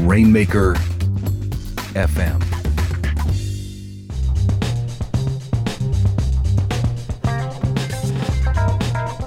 Rainmaker 0.00 0.74
FM. 1.94 2.42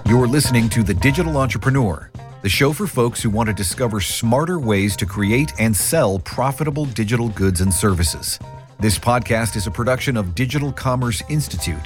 You're 0.07 0.27
listening 0.27 0.69
to 0.69 0.83
The 0.83 0.93
Digital 0.93 1.37
Entrepreneur, 1.37 2.09
the 2.41 2.49
show 2.49 2.73
for 2.73 2.87
folks 2.87 3.21
who 3.21 3.29
want 3.29 3.47
to 3.47 3.53
discover 3.53 3.99
smarter 3.99 4.59
ways 4.59 4.95
to 4.97 5.05
create 5.05 5.51
and 5.59 5.75
sell 5.75 6.19
profitable 6.19 6.85
digital 6.85 7.29
goods 7.29 7.61
and 7.61 7.73
services. 7.73 8.39
This 8.79 8.99
podcast 8.99 9.55
is 9.55 9.67
a 9.67 9.71
production 9.71 10.15
of 10.17 10.35
Digital 10.35 10.71
Commerce 10.71 11.23
Institute, 11.29 11.83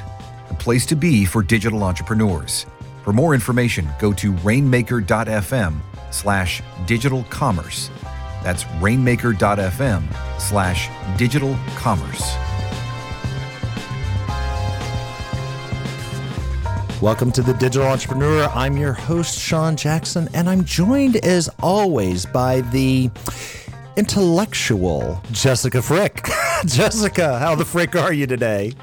the 0.50 0.56
place 0.56 0.86
to 0.88 0.96
be 0.96 1.26
for 1.26 1.42
digital 1.42 1.84
entrepreneurs. 1.84 2.66
For 3.04 3.14
more 3.14 3.34
information, 3.34 3.88
go 4.00 4.14
to 4.14 4.34
rainmaker.fm 4.34 5.80
slash 6.12 6.62
digital 6.86 7.24
commerce. 7.26 7.90
That's 8.44 8.66
rainmaker.fm 8.80 10.04
slash 10.40 10.90
digital 11.18 11.58
commerce. 11.76 12.36
Welcome 17.02 17.32
to 17.32 17.42
the 17.42 17.56
Digital 17.56 17.88
Entrepreneur. 17.88 18.48
I'm 18.54 18.78
your 18.78 18.94
host, 18.94 19.40
Sean 19.40 19.76
Jackson, 19.76 20.30
and 20.36 20.48
I'm 20.48 20.64
joined 20.64 21.16
as 21.18 21.50
always 21.60 22.28
by 22.28 22.62
the 22.62 23.10
intellectual 23.98 25.20
Jessica 25.32 25.82
Frick. 25.82 26.28
Jessica, 26.66 27.40
how 27.40 27.56
the 27.56 27.66
frick 27.66 27.96
are 27.96 28.14
you 28.14 28.28
today? 28.28 28.74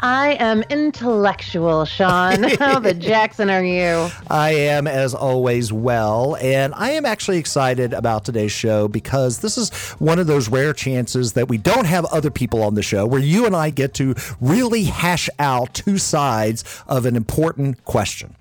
I 0.00 0.36
am 0.40 0.62
intellectual, 0.68 1.86
Sean. 1.86 2.42
how 2.58 2.78
the 2.78 2.92
Jackson 2.92 3.48
are 3.48 3.64
you? 3.64 4.10
I 4.28 4.50
am, 4.50 4.86
as 4.86 5.14
always, 5.14 5.72
well. 5.72 6.36
And 6.36 6.74
I 6.74 6.90
am 6.90 7.06
actually 7.06 7.38
excited 7.38 7.94
about 7.94 8.26
today's 8.26 8.52
show 8.52 8.88
because 8.88 9.38
this 9.38 9.56
is 9.56 9.70
one 9.92 10.18
of 10.18 10.26
those 10.26 10.50
rare 10.50 10.74
chances 10.74 11.32
that 11.32 11.48
we 11.48 11.56
don't 11.56 11.86
have 11.86 12.04
other 12.06 12.30
people 12.30 12.62
on 12.62 12.74
the 12.74 12.82
show 12.82 13.06
where 13.06 13.22
you 13.22 13.46
and 13.46 13.56
I 13.56 13.70
get 13.70 13.94
to 13.94 14.14
really 14.38 14.84
hash 14.84 15.30
out 15.38 15.72
two 15.72 15.96
sides 15.96 16.62
of 16.86 17.06
an 17.06 17.16
important 17.16 17.86
question. 17.86 18.36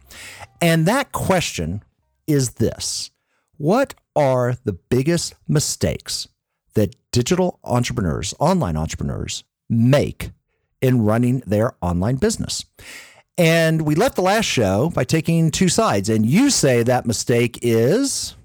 And 0.61 0.85
that 0.87 1.13
question 1.13 1.85
is 2.27 2.55
this 2.55 3.11
What 3.55 3.93
are 4.13 4.57
the 4.65 4.73
biggest 4.73 5.35
mistakes 5.47 6.27
digital 7.13 7.59
entrepreneurs, 7.63 8.33
online 8.39 8.75
entrepreneurs, 8.75 9.45
make 9.69 10.31
in 10.81 11.05
running 11.05 11.39
their 11.45 11.75
online 11.81 12.17
business. 12.17 12.65
And 13.37 13.83
we 13.83 13.95
left 13.95 14.17
the 14.17 14.21
last 14.21 14.45
show 14.45 14.89
by 14.89 15.05
taking 15.05 15.49
two 15.49 15.69
sides. 15.69 16.09
And 16.09 16.25
you 16.25 16.49
say 16.49 16.83
that 16.83 17.05
mistake 17.05 17.59
is? 17.61 18.35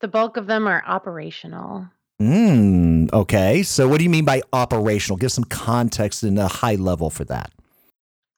The 0.00 0.08
bulk 0.08 0.36
of 0.36 0.46
them 0.46 0.68
are 0.68 0.84
operational. 0.86 1.88
Mm, 2.22 3.12
okay. 3.12 3.62
So, 3.62 3.88
what 3.88 3.98
do 3.98 4.04
you 4.04 4.10
mean 4.10 4.24
by 4.24 4.42
operational? 4.52 5.16
Give 5.16 5.32
some 5.32 5.44
context 5.44 6.22
in 6.22 6.38
a 6.38 6.48
high 6.48 6.74
level 6.76 7.10
for 7.10 7.24
that. 7.24 7.50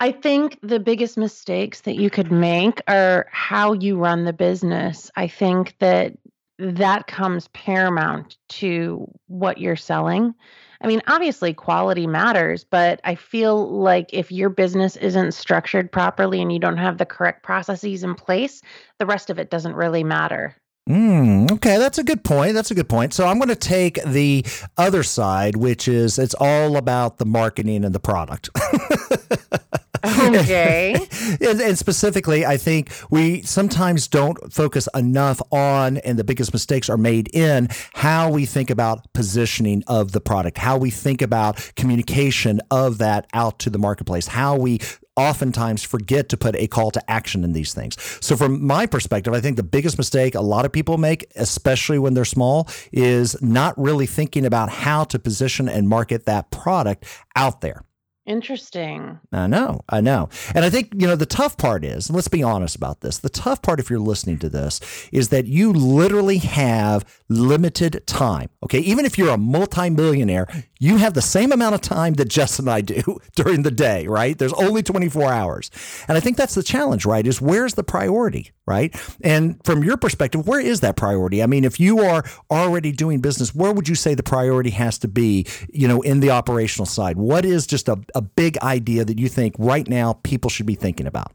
I 0.01 0.11
think 0.11 0.59
the 0.63 0.81
biggest 0.81 1.17
mistakes 1.17 1.83
that 1.83 1.95
you 1.95 2.11
could 2.11 2.33
make 2.33 2.81
are 2.89 3.29
how 3.31 3.73
you 3.73 3.97
run 3.99 4.25
the 4.25 4.33
business. 4.33 5.11
I 5.15 5.29
think 5.29 5.77
that 5.79 6.17
that 6.59 7.07
comes 7.07 7.49
paramount 7.49 8.37
to 8.49 9.09
what 9.29 9.59
you're 9.59 9.77
selling. 9.77 10.35
I 10.83 10.87
mean, 10.89 11.01
obviously, 11.07 11.55
quality 11.55 12.07
matters, 12.07 12.65
but 12.65 13.01
I 13.05 13.15
feel 13.15 13.71
like 13.71 14.11
if 14.13 14.33
your 14.33 14.51
business 14.51 14.97
isn't 14.97 15.33
structured 15.33 15.93
properly 15.93 16.43
and 16.43 16.53
you 16.53 16.59
don't 16.59 16.77
have 16.77 16.99
the 16.99 17.07
correct 17.07 17.45
processes 17.45 18.03
in 18.03 18.15
place, 18.15 18.63
the 18.99 19.07
rest 19.07 19.31
of 19.31 19.39
it 19.39 19.51
doesn't 19.51 19.77
really 19.77 20.03
matter. 20.03 20.57
Mm, 20.89 21.51
okay, 21.53 21.79
that's 21.79 21.99
a 21.99 22.03
good 22.03 22.25
point. 22.25 22.55
That's 22.55 22.73
a 22.73 22.75
good 22.75 22.89
point. 22.89 23.15
So 23.15 23.27
I'm 23.27 23.39
going 23.39 23.49
to 23.49 23.57
take 23.57 24.03
the 24.05 24.45
other 24.77 25.05
side, 25.05 25.57
which 25.57 25.87
is 25.87 26.19
it's 26.19 26.35
all 26.35 26.77
about 26.77 27.19
the 27.19 27.27
marketing 27.27 27.85
and 27.85 27.95
the 27.95 28.01
product. 28.01 28.51
Okay. 30.33 30.95
and, 31.41 31.61
and, 31.61 31.79
specifically, 31.79 32.45
I 32.47 32.57
think 32.57 32.91
we 33.11 33.43
sometimes 33.43 34.09
don't 34.09 34.53
focus 34.53 34.89
enough 34.95 35.41
on, 35.51 35.99
and 35.99 36.19
the 36.19 36.25
biggest 36.25 36.53
mistakes 36.53 36.89
are 36.89 36.97
made 36.97 37.29
in 37.35 37.69
how 37.95 38.31
we 38.31 38.47
think 38.47 38.71
about 38.71 39.13
positioning 39.13 39.83
of 39.87 40.13
the 40.13 40.21
product, 40.21 40.59
how 40.59 40.77
we 40.77 40.91
think 40.91 41.23
about 41.23 41.73
communication 41.77 42.61
of 42.71 42.99
that 42.99 43.27
out 43.33 43.59
to 43.61 43.71
the 43.71 43.79
marketplace, 43.79 44.29
how 44.29 44.57
we 44.57 44.81
oftentimes 45.17 45.83
forget 45.83 46.29
to 46.31 46.37
put 46.37 46.57
a 46.57 46.67
call 46.67 46.91
to 46.91 47.11
action 47.11 47.45
in 47.45 47.53
these 47.53 47.75
things. 47.75 47.97
So, 48.21 48.37
from 48.37 48.65
my 48.65 48.87
perspective, 48.87 49.35
I 49.35 49.41
think 49.41 49.57
the 49.57 49.63
biggest 49.63 49.99
mistake 49.99 50.35
a 50.35 50.41
lot 50.41 50.65
of 50.65 50.73
people 50.73 50.99
make, 50.99 51.31
especially 51.37 51.99
when 51.99 52.15
they're 52.15 52.25
small, 52.25 52.69
is 52.93 53.41
not 53.43 53.79
really 53.79 54.07
thinking 54.07 54.47
about 54.47 54.71
how 54.71 55.05
to 55.05 55.19
position 55.19 55.69
and 55.69 55.89
market 55.89 56.27
that 56.27 56.51
product 56.51 57.05
out 57.37 57.61
there. 57.61 57.85
Interesting. 58.25 59.19
I 59.33 59.49
know, 59.49 59.81
I 59.89 60.01
know. 60.01 60.29
And 60.55 60.65
I 60.65 60.71
think, 60.71 60.93
you 60.97 61.09
know, 61.09 61.17
the 61.17 61.27
tough 61.27 61.57
part 61.57 61.85
is, 61.85 62.09
let's 62.09 62.29
be 62.29 62.41
honest 62.43 62.77
about 62.77 63.01
this. 63.01 63.19
The 63.19 63.29
tough 63.29 63.63
part, 63.63 63.81
if 63.81 63.91
you're 63.91 63.99
listening 63.99 64.39
to 64.39 64.49
this, 64.49 64.81
is 65.11 65.31
that 65.31 65.47
you 65.47 65.73
literally 65.73 66.39
have 66.39 67.05
limited 67.29 68.07
time. 68.07 68.49
Okay. 68.63 68.79
Even 68.79 69.05
if 69.05 69.19
you're 69.19 69.31
a 69.35 69.39
multimillionaire, 69.39 70.47
you 70.79 70.99
have 70.99 71.15
the 71.15 71.23
same 71.23 71.51
amount 71.51 71.75
of 71.75 71.81
time 71.81 72.15
that 72.15 72.29
Jess 72.29 72.61
and 72.61 72.71
I 72.71 72.81
do 72.81 73.03
during 73.35 73.65
the 73.65 73.73
day, 73.73 74.07
right? 74.07 74.39
There's 74.39 74.53
only 74.53 74.85
24 74.85 75.33
hours. 75.33 75.71
And 76.07 76.17
I 76.17 76.21
think 76.21 76.37
that's 76.37 76.55
the 76.55 76.63
challenge, 76.63 77.05
right? 77.05 77.27
Is 77.27 77.41
where's 77.41 77.75
the 77.75 77.85
priority, 77.85 78.53
right? 78.67 78.95
And 79.23 79.61
from 79.65 79.83
your 79.83 79.97
perspective, 79.97 80.47
where 80.47 80.61
is 80.61 80.81
that 80.81 80.97
priority? 80.97 81.43
I 81.43 81.47
mean, 81.47 81.65
if 81.65 81.81
you 81.81 82.01
are 82.01 82.25
already 82.51 82.93
doing 82.93 83.21
business, 83.21 83.55
where 83.55 83.73
would 83.73 83.89
you 83.89 83.95
say 83.95 84.15
the 84.15 84.23
priority 84.23 84.71
has 84.71 84.99
to 84.99 85.09
be, 85.09 85.47
you 85.73 85.89
know, 85.89 86.01
in 86.03 86.21
the 86.21 86.31
operational 86.31 86.87
side? 86.87 87.17
What 87.17 87.45
is 87.45 87.67
just 87.67 87.89
a, 87.89 87.99
a 88.15 88.23
big 88.23 88.59
idea 88.59 89.05
that 89.05 89.19
you 89.19 89.29
think 89.29 89.55
right 89.59 89.89
now 89.89 90.15
people 90.23 90.51
should 90.51 90.67
be 90.67 90.75
thinking 90.75 91.07
about? 91.07 91.33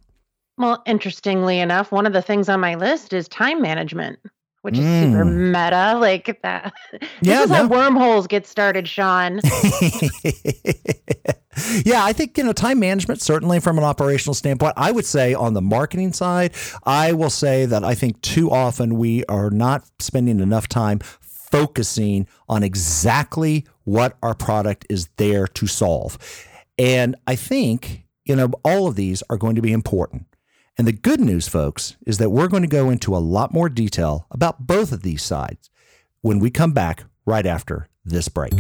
Well, 0.58 0.82
interestingly 0.86 1.60
enough, 1.60 1.92
one 1.92 2.08
of 2.08 2.14
the 2.14 2.22
things 2.22 2.50
on 2.50 2.60
my 2.60 2.76
list 2.76 3.14
is 3.14 3.28
time 3.28 3.62
management 3.62 4.20
which 4.68 4.78
is 4.78 4.84
mm. 4.84 5.14
super 5.14 5.24
meta. 5.24 5.98
Like 5.98 6.40
that. 6.44 6.74
Yeah, 7.22 7.38
this 7.38 7.44
is 7.46 7.50
no. 7.52 7.56
how 7.56 7.68
wormholes 7.68 8.28
get 8.28 8.46
started, 8.46 8.86
Sean. 8.86 9.36
yeah, 11.86 12.04
I 12.04 12.12
think 12.12 12.38
you 12.38 12.44
know 12.44 12.52
time 12.52 12.80
management 12.80 13.22
certainly 13.22 13.62
from 13.62 13.78
an 13.78 13.86
operational 13.86 14.34
standpoint. 14.34 14.74
I 14.76 14.92
would 14.92 15.06
say 15.06 15.34
on 15.34 15.54
the 15.54 15.62
marketing 15.62 16.12
side, 16.12 16.54
I 16.84 17.14
will 17.14 17.30
say 17.30 17.66
that 17.66 17.86
I 17.86 17.96
think 17.96 18.22
too 18.22 18.52
often 18.52 18.98
we 18.98 19.24
are 19.26 19.50
not 19.50 19.90
spending 20.00 20.42
enough 20.42 20.68
time 20.68 21.00
focusing 21.00 22.28
on 22.50 22.62
exactly 22.62 23.66
what 23.86 24.18
our 24.22 24.34
product 24.34 24.86
is 24.90 25.08
there 25.16 25.48
to 25.48 25.66
solve. 25.66 26.18
And 26.78 27.16
I 27.26 27.38
think, 27.38 28.04
you 28.26 28.36
know, 28.36 28.52
all 28.66 28.88
of 28.88 28.96
these 28.96 29.24
are 29.30 29.38
going 29.38 29.56
to 29.56 29.62
be 29.62 29.72
important. 29.72 30.27
And 30.80 30.88
the 30.88 30.92
good 30.92 31.20
news, 31.20 31.48
folks, 31.48 31.98
is 32.06 32.20
that 32.20 32.30
we're 32.30 32.48
going 32.48 32.62
to 32.62 32.68
go 32.68 32.92
into 32.92 33.16
a 33.16 33.18
lot 33.18 33.52
more 33.52 33.68
detail 33.68 34.28
about 34.30 34.68
both 34.68 34.92
of 34.92 35.02
these 35.02 35.24
sides 35.24 35.72
when 36.22 36.38
we 36.38 36.52
come 36.52 36.72
back 36.72 37.06
right 37.26 37.48
after 37.48 37.90
this 38.06 38.30
break. 38.30 38.56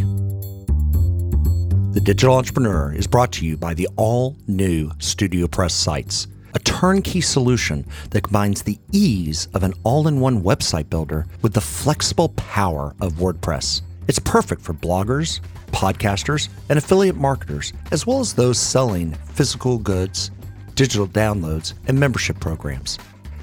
The 1.92 2.02
Digital 2.04 2.36
Entrepreneur 2.36 2.92
is 2.92 3.06
brought 3.06 3.32
to 3.34 3.46
you 3.46 3.56
by 3.56 3.76
the 3.76 3.88
all 3.98 4.36
new 4.48 4.90
StudioPress 4.94 5.70
sites, 5.72 6.28
a 6.56 6.60
turnkey 6.60 7.22
solution 7.22 7.86
that 8.10 8.24
combines 8.24 8.64
the 8.64 8.80
ease 8.92 9.48
of 9.54 9.62
an 9.62 9.76
all 9.84 10.08
in 10.08 10.20
one 10.20 10.42
website 10.42 10.90
builder 10.90 11.28
with 11.44 11.54
the 11.54 11.62
flexible 11.62 12.30
power 12.30 12.96
of 13.00 13.14
WordPress. 13.14 13.84
It's 14.08 14.18
perfect 14.18 14.64
for 14.64 14.74
bloggers, 14.74 15.40
podcasters, 15.68 16.50
and 16.70 16.80
affiliate 16.80 17.16
marketers, 17.16 17.74
as 17.92 18.08
well 18.08 18.22
as 18.22 18.34
those 18.34 18.58
selling 18.58 19.12
physical 19.34 19.78
goods 19.78 20.32
digital 20.78 21.08
downloads, 21.08 21.74
and 21.88 22.00
membership 22.00 22.40
programs. 22.40 22.98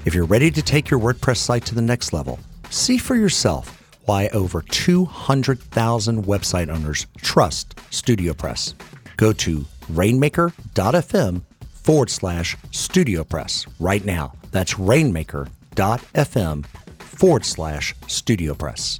If 0.05 0.15
you're 0.15 0.25
ready 0.25 0.49
to 0.49 0.61
take 0.61 0.89
your 0.89 0.99
WordPress 0.99 1.37
site 1.37 1.65
to 1.65 1.75
the 1.75 1.81
next 1.81 2.13
level, 2.13 2.39
see 2.71 2.97
for 2.97 3.15
yourself 3.15 3.83
why 4.05 4.29
over 4.29 4.61
200,000 4.61 6.23
website 6.25 6.69
owners 6.69 7.05
trust 7.17 7.75
StudioPress. 7.91 8.73
Go 9.17 9.33
to 9.33 9.65
rainmaker.fm 9.89 11.41
forward 11.73 12.09
slash 12.09 12.55
StudioPress 12.71 13.67
right 13.79 14.05
now. 14.05 14.33
That's 14.51 14.79
rainmaker.fm 14.79 16.65
forward 16.99 17.45
slash 17.45 17.95
StudioPress. 18.07 18.99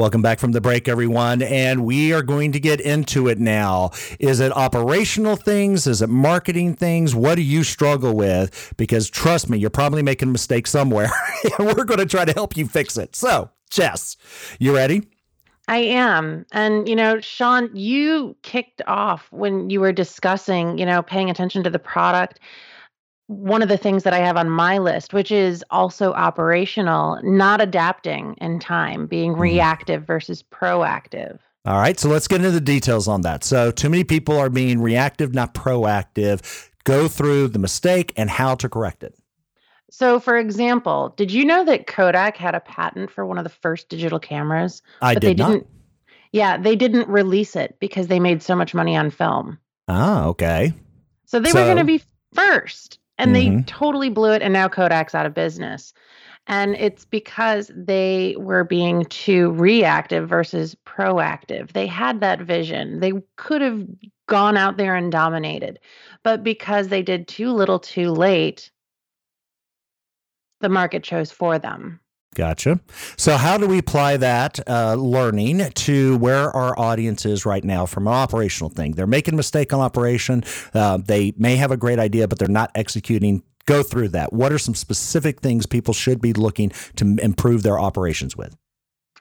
Welcome 0.00 0.22
back 0.22 0.38
from 0.38 0.52
the 0.52 0.62
break, 0.62 0.88
everyone. 0.88 1.42
And 1.42 1.84
we 1.84 2.14
are 2.14 2.22
going 2.22 2.52
to 2.52 2.58
get 2.58 2.80
into 2.80 3.28
it 3.28 3.38
now. 3.38 3.90
Is 4.18 4.40
it 4.40 4.50
operational 4.50 5.36
things? 5.36 5.86
Is 5.86 6.00
it 6.00 6.08
marketing 6.08 6.72
things? 6.72 7.14
What 7.14 7.34
do 7.34 7.42
you 7.42 7.62
struggle 7.62 8.16
with? 8.16 8.72
Because 8.78 9.10
trust 9.10 9.50
me, 9.50 9.58
you're 9.58 9.68
probably 9.68 10.02
making 10.02 10.30
a 10.30 10.32
mistake 10.32 10.66
somewhere. 10.66 11.10
and 11.58 11.66
we're 11.66 11.84
going 11.84 11.98
to 11.98 12.06
try 12.06 12.24
to 12.24 12.32
help 12.32 12.56
you 12.56 12.66
fix 12.66 12.96
it. 12.96 13.14
So, 13.14 13.50
Jess, 13.68 14.16
you 14.58 14.74
ready? 14.74 15.02
I 15.68 15.76
am. 15.80 16.46
And, 16.50 16.88
you 16.88 16.96
know, 16.96 17.20
Sean, 17.20 17.68
you 17.76 18.34
kicked 18.40 18.80
off 18.86 19.26
when 19.30 19.68
you 19.68 19.80
were 19.80 19.92
discussing, 19.92 20.78
you 20.78 20.86
know, 20.86 21.02
paying 21.02 21.28
attention 21.28 21.62
to 21.64 21.68
the 21.68 21.78
product 21.78 22.40
one 23.30 23.62
of 23.62 23.68
the 23.68 23.76
things 23.76 24.02
that 24.02 24.12
I 24.12 24.18
have 24.18 24.36
on 24.36 24.50
my 24.50 24.78
list, 24.78 25.14
which 25.14 25.30
is 25.30 25.64
also 25.70 26.12
operational, 26.14 27.20
not 27.22 27.60
adapting 27.60 28.34
in 28.40 28.58
time, 28.58 29.06
being 29.06 29.32
mm-hmm. 29.32 29.42
reactive 29.42 30.04
versus 30.04 30.42
proactive. 30.42 31.38
All 31.64 31.78
right, 31.78 31.98
so 31.98 32.08
let's 32.08 32.26
get 32.26 32.40
into 32.40 32.50
the 32.50 32.60
details 32.60 33.06
on 33.06 33.20
that. 33.20 33.44
So, 33.44 33.70
too 33.70 33.88
many 33.88 34.02
people 34.02 34.36
are 34.36 34.50
being 34.50 34.80
reactive, 34.80 35.32
not 35.32 35.54
proactive. 35.54 36.68
Go 36.82 37.06
through 37.06 37.48
the 37.48 37.60
mistake 37.60 38.12
and 38.16 38.28
how 38.28 38.56
to 38.56 38.68
correct 38.68 39.04
it. 39.04 39.14
So, 39.92 40.18
for 40.18 40.36
example, 40.36 41.14
did 41.16 41.30
you 41.30 41.44
know 41.44 41.64
that 41.66 41.86
Kodak 41.86 42.36
had 42.36 42.56
a 42.56 42.60
patent 42.60 43.12
for 43.12 43.24
one 43.24 43.38
of 43.38 43.44
the 43.44 43.50
first 43.50 43.88
digital 43.88 44.18
cameras? 44.18 44.82
I 45.02 45.14
did 45.14 45.22
they 45.22 45.34
not. 45.34 45.50
Didn't, 45.52 45.66
yeah, 46.32 46.56
they 46.56 46.74
didn't 46.74 47.08
release 47.08 47.54
it 47.54 47.76
because 47.78 48.08
they 48.08 48.18
made 48.18 48.42
so 48.42 48.56
much 48.56 48.74
money 48.74 48.96
on 48.96 49.10
film. 49.10 49.58
Ah, 49.86 50.24
okay. 50.26 50.72
So 51.26 51.38
they 51.38 51.50
so, 51.50 51.60
were 51.60 51.66
going 51.66 51.76
to 51.76 51.84
be 51.84 52.02
first 52.34 52.99
and 53.20 53.36
mm-hmm. 53.36 53.56
they 53.56 53.62
totally 53.64 54.08
blew 54.08 54.32
it 54.32 54.42
and 54.42 54.52
now 54.52 54.66
Kodak's 54.66 55.14
out 55.14 55.26
of 55.26 55.34
business. 55.34 55.92
And 56.46 56.74
it's 56.76 57.04
because 57.04 57.70
they 57.76 58.34
were 58.38 58.64
being 58.64 59.04
too 59.04 59.50
reactive 59.52 60.28
versus 60.28 60.74
proactive. 60.86 61.72
They 61.72 61.86
had 61.86 62.20
that 62.20 62.40
vision. 62.40 63.00
They 63.00 63.12
could 63.36 63.60
have 63.60 63.86
gone 64.26 64.56
out 64.56 64.78
there 64.78 64.96
and 64.96 65.12
dominated. 65.12 65.78
But 66.22 66.42
because 66.42 66.88
they 66.88 67.02
did 67.02 67.28
too 67.28 67.52
little 67.52 67.78
too 67.78 68.10
late, 68.10 68.70
the 70.60 70.70
market 70.70 71.04
chose 71.04 71.30
for 71.30 71.58
them. 71.58 71.99
Gotcha. 72.34 72.78
So, 73.16 73.36
how 73.36 73.58
do 73.58 73.66
we 73.66 73.78
apply 73.78 74.16
that 74.18 74.60
uh, 74.68 74.94
learning 74.94 75.68
to 75.70 76.16
where 76.18 76.50
our 76.50 76.78
audience 76.78 77.26
is 77.26 77.44
right 77.44 77.64
now 77.64 77.86
from 77.86 78.06
an 78.06 78.12
operational 78.12 78.70
thing? 78.70 78.92
They're 78.92 79.08
making 79.08 79.34
a 79.34 79.36
mistake 79.36 79.72
on 79.72 79.80
operation. 79.80 80.44
Uh, 80.72 80.98
they 80.98 81.32
may 81.36 81.56
have 81.56 81.72
a 81.72 81.76
great 81.76 81.98
idea, 81.98 82.28
but 82.28 82.38
they're 82.38 82.48
not 82.48 82.70
executing. 82.76 83.42
Go 83.66 83.82
through 83.82 84.08
that. 84.10 84.32
What 84.32 84.52
are 84.52 84.58
some 84.58 84.74
specific 84.74 85.40
things 85.40 85.66
people 85.66 85.92
should 85.92 86.20
be 86.20 86.32
looking 86.32 86.70
to 86.96 87.16
improve 87.20 87.62
their 87.62 87.78
operations 87.78 88.36
with? 88.36 88.56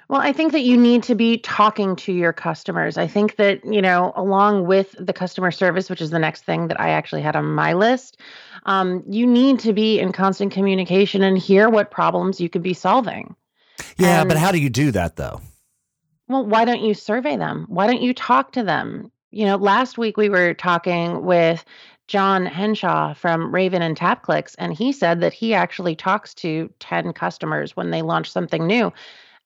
Well, 0.10 0.22
I 0.22 0.34
think 0.34 0.54
that 0.54 0.62
you 0.62 0.76
need 0.76 1.04
to 1.04 1.14
be 1.14 1.38
talking 1.38 1.96
to 1.98 2.12
your 2.12 2.34
customers. 2.34 2.98
I 2.98 3.06
think 3.06 3.36
that, 3.36 3.64
you 3.64 3.80
know, 3.80 4.12
along 4.16 4.66
with 4.66 4.96
the 4.98 5.14
customer 5.14 5.52
service, 5.52 5.88
which 5.88 6.02
is 6.02 6.10
the 6.10 6.18
next 6.18 6.46
thing 6.46 6.68
that 6.68 6.82
I 6.82 6.90
actually 6.90 7.22
had 7.22 7.36
on 7.36 7.46
my 7.46 7.74
list, 7.74 8.20
um, 8.66 9.04
you 9.08 9.28
need 9.28 9.60
to 9.60 9.72
be 9.72 10.00
in 10.00 10.12
constant 10.12 10.52
communication 10.52 11.22
and 11.22 11.38
hear 11.38 11.70
what 11.70 11.92
problems 11.92 12.42
you 12.42 12.50
could 12.50 12.64
be 12.64 12.74
solving. 12.74 13.36
Yeah, 13.98 14.22
and, 14.22 14.28
but 14.28 14.40
how 14.40 14.52
do 14.52 14.58
you 14.58 14.72
do 14.72 14.90
that 14.92 15.16
though? 15.16 15.42
Well, 16.28 16.44
why 16.44 16.66
don't 16.66 16.82
you 16.82 16.96
survey 16.96 17.38
them? 17.38 17.66
Why 17.70 17.86
don't 17.86 18.02
you 18.02 18.16
talk 18.16 18.52
to 18.54 18.64
them? 18.64 19.12
You 19.30 19.46
know, 19.46 19.58
last 19.58 20.00
week 20.00 20.18
we 20.18 20.28
were 20.28 20.56
talking 20.56 21.24
with 21.24 21.64
John 22.08 22.48
Henshaw 22.48 23.14
from 23.14 23.54
Raven 23.54 23.84
and 23.84 23.96
TapClicks, 23.96 24.56
and 24.58 24.74
he 24.74 24.92
said 24.92 25.22
that 25.22 25.34
he 25.34 25.54
actually 25.54 25.96
talks 25.96 26.34
to 26.36 26.72
10 26.80 27.14
customers 27.14 27.76
when 27.76 27.92
they 27.92 28.02
launch 28.02 28.32
something 28.32 28.66
new 28.66 28.92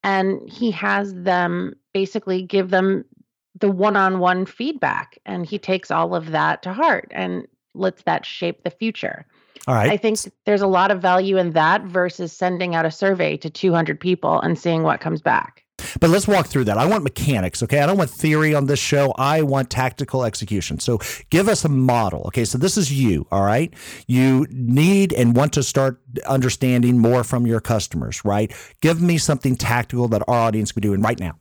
and 0.03 0.47
he 0.49 0.71
has 0.71 1.13
them 1.13 1.75
basically 1.93 2.41
give 2.41 2.69
them 2.69 3.05
the 3.59 3.71
one-on-one 3.71 4.45
feedback 4.45 5.17
and 5.25 5.45
he 5.45 5.57
takes 5.57 5.91
all 5.91 6.15
of 6.15 6.31
that 6.31 6.63
to 6.63 6.73
heart 6.73 7.11
and 7.11 7.47
lets 7.73 8.03
that 8.03 8.25
shape 8.25 8.63
the 8.63 8.71
future. 8.71 9.25
All 9.67 9.75
right. 9.75 9.91
I 9.91 9.97
think 9.97 10.19
there's 10.45 10.61
a 10.61 10.67
lot 10.67 10.91
of 10.91 11.01
value 11.01 11.37
in 11.37 11.51
that 11.51 11.83
versus 11.83 12.33
sending 12.33 12.75
out 12.75 12.85
a 12.85 12.91
survey 12.91 13.37
to 13.37 13.49
200 13.49 13.99
people 13.99 14.41
and 14.41 14.57
seeing 14.57 14.83
what 14.83 14.99
comes 14.99 15.21
back 15.21 15.62
but 15.99 16.09
let's 16.09 16.27
walk 16.27 16.47
through 16.47 16.65
that. 16.65 16.77
I 16.77 16.85
want 16.85 17.03
mechanics, 17.03 17.63
okay? 17.63 17.79
I 17.79 17.85
don't 17.85 17.97
want 17.97 18.09
theory 18.09 18.53
on 18.53 18.65
this 18.67 18.79
show. 18.79 19.13
I 19.17 19.41
want 19.41 19.69
tactical 19.69 20.23
execution. 20.23 20.79
So 20.79 20.99
give 21.29 21.47
us 21.47 21.65
a 21.65 21.69
model, 21.69 22.23
okay? 22.27 22.45
So 22.45 22.57
this 22.57 22.77
is 22.77 22.91
you, 22.91 23.27
all 23.31 23.43
right? 23.43 23.73
You 24.07 24.47
need 24.49 25.13
and 25.13 25.35
want 25.35 25.53
to 25.53 25.63
start 25.63 26.01
understanding 26.25 26.99
more 26.99 27.23
from 27.23 27.45
your 27.45 27.59
customers, 27.59 28.23
right? 28.25 28.53
Give 28.81 29.01
me 29.01 29.17
something 29.17 29.55
tactical 29.55 30.07
that 30.09 30.23
our 30.27 30.47
audience 30.47 30.71
can 30.71 30.81
be 30.81 30.87
doing 30.87 31.01
right 31.01 31.19
now. 31.19 31.39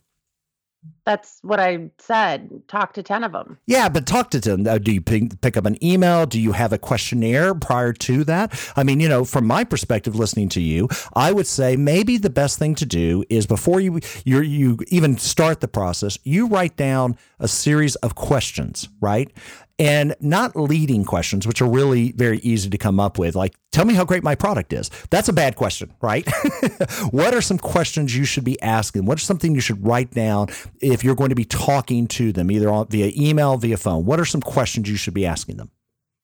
That's 1.05 1.39
what 1.43 1.59
I 1.59 1.91
said. 1.99 2.63
Talk 2.69 2.93
to 2.95 3.03
10 3.03 3.25
of 3.25 3.33
them. 3.33 3.59
Yeah, 3.67 3.89
but 3.89 4.07
talk 4.07 4.31
to 4.31 4.41
them. 4.41 4.67
Uh, 4.67 4.79
do 4.79 4.93
you 4.93 5.01
pick, 5.01 5.41
pick 5.41 5.57
up 5.57 5.67
an 5.67 5.83
email? 5.85 6.27
Do 6.27 6.41
you 6.41 6.53
have 6.53 6.73
a 6.73 6.79
questionnaire 6.79 7.55
prior 7.55 7.93
to 7.93 8.25
that? 8.25 8.73
I 8.77 8.85
mean, 8.85 9.01
you 9.01 9.09
know, 9.09 9.25
from 9.25 9.47
my 9.47 9.65
perspective, 9.65 10.15
listening 10.15 10.49
to 10.51 10.61
you, 10.61 10.89
I 11.15 11.33
would 11.33 11.47
say 11.47 11.77
maybe 11.77 12.19
the 12.19 12.31
best 12.31 12.59
thing 12.59 12.75
to 12.77 12.87
do 12.87 13.25
is 13.29 13.47
before 13.47 13.81
you 13.81 14.01
you 14.25 14.41
you 14.41 14.79
even 14.89 15.19
start 15.19 15.61
the 15.61 15.69
process, 15.69 16.19
you 16.23 16.47
write 16.47 16.77
down 16.77 17.17
a 17.39 17.49
series 17.49 17.97
of 17.97 18.15
questions, 18.15 18.89
right? 19.01 19.33
And 19.79 20.15
not 20.21 20.57
leading 20.57 21.05
questions, 21.05 21.47
which 21.47 21.63
are 21.63 21.69
really 21.69 22.13
very 22.13 22.39
easy 22.39 22.71
to 22.71 22.79
come 22.79 23.01
up 23.01 23.19
with. 23.19 23.35
Like, 23.35 23.55
tell 23.71 23.85
me 23.85 23.95
how 23.95 24.05
great 24.05 24.23
my 24.23 24.35
product 24.35 24.73
is. 24.73 24.91
That's 25.11 25.29
a 25.29 25.33
bad 25.33 25.57
question, 25.57 25.93
right? 26.01 26.29
what 27.11 27.35
are 27.35 27.41
some 27.41 27.59
questions 27.59 28.17
you 28.17 28.25
should 28.25 28.45
be 28.45 28.61
asking? 28.63 29.05
What 29.05 29.19
is 29.19 29.25
something 29.25 29.55
you 29.55 29.61
should 29.61 29.85
write 29.85 30.11
down 30.13 30.49
if 30.81 31.03
you're 31.05 31.15
going 31.15 31.31
to 31.31 31.35
be 31.35 31.45
talking 31.45 32.07
to 32.09 32.33
them, 32.33 32.51
either 32.51 32.85
via 32.89 33.13
email, 33.17 33.57
via 33.57 33.77
phone? 33.77 34.05
What 34.05 34.21
are 34.21 34.25
some 34.25 34.43
questions 34.43 34.89
you 34.89 34.97
should 34.97 35.15
be 35.15 35.27
asking 35.27 35.57
them? 35.57 35.71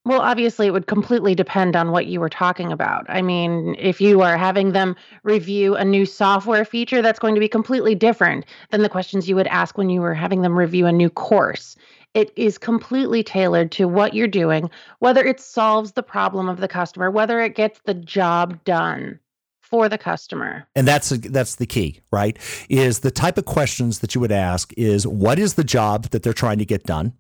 Well, 0.09 0.23
obviously, 0.23 0.67
it 0.67 0.71
would 0.71 0.87
completely 0.87 1.35
depend 1.35 1.77
on 1.77 1.91
what 1.91 2.07
you 2.07 2.19
were 2.19 2.31
talking 2.31 2.73
about. 2.73 3.05
I 3.11 3.21
mean, 3.21 3.77
if 3.79 4.01
you 4.01 4.23
are 4.23 4.39
having 4.39 4.73
them 4.73 4.97
review 5.23 5.75
a 5.75 5.85
new 5.85 6.07
software 6.07 6.65
feature, 6.65 7.03
that's 7.03 7.19
going 7.19 7.35
to 7.35 7.41
be 7.41 7.49
completely 7.49 7.95
different 7.95 8.47
than 8.71 8.81
the 8.81 8.89
questions 8.89 9.29
you 9.29 9.37
would 9.37 9.49
ask 9.49 9.77
when 9.77 9.91
you 9.91 10.01
were 10.01 10.15
having 10.15 10.41
them 10.41 10.57
review 10.57 10.87
a 10.87 10.93
new 10.93 11.11
course. 11.11 11.77
It 12.19 12.33
is 12.35 12.59
completely 12.59 13.23
tailored 13.23 13.71
to 13.73 13.87
what 13.87 14.13
you're 14.13 14.27
doing, 14.27 14.71
whether 14.99 15.25
it 15.25 15.39
solves 15.39 15.93
the 15.93 16.03
problem 16.03 16.49
of 16.49 16.59
the 16.59 16.67
customer, 16.67 17.13
whether 17.13 17.41
it 17.41 17.55
gets 17.55 17.79
the 17.85 17.95
job 17.95 18.59
done 18.65 19.21
for 19.61 19.89
the 19.89 19.99
customer. 19.99 20.67
And 20.75 20.89
that's 20.89 21.11
that's 21.11 21.55
the 21.55 21.67
key, 21.67 22.01
right? 22.11 22.37
Is 22.69 23.01
the 23.01 23.13
type 23.13 23.39
of 23.39 23.45
questions 23.45 24.01
that 24.01 24.17
you 24.17 24.21
would 24.21 24.33
ask 24.33 24.73
is 24.77 25.07
what 25.07 25.39
is 25.39 25.55
the 25.55 25.63
job 25.63 26.07
that 26.07 26.25
they're 26.25 26.33
trying 26.33 26.59
to 26.59 26.65
get 26.65 26.83
done? 26.83 27.13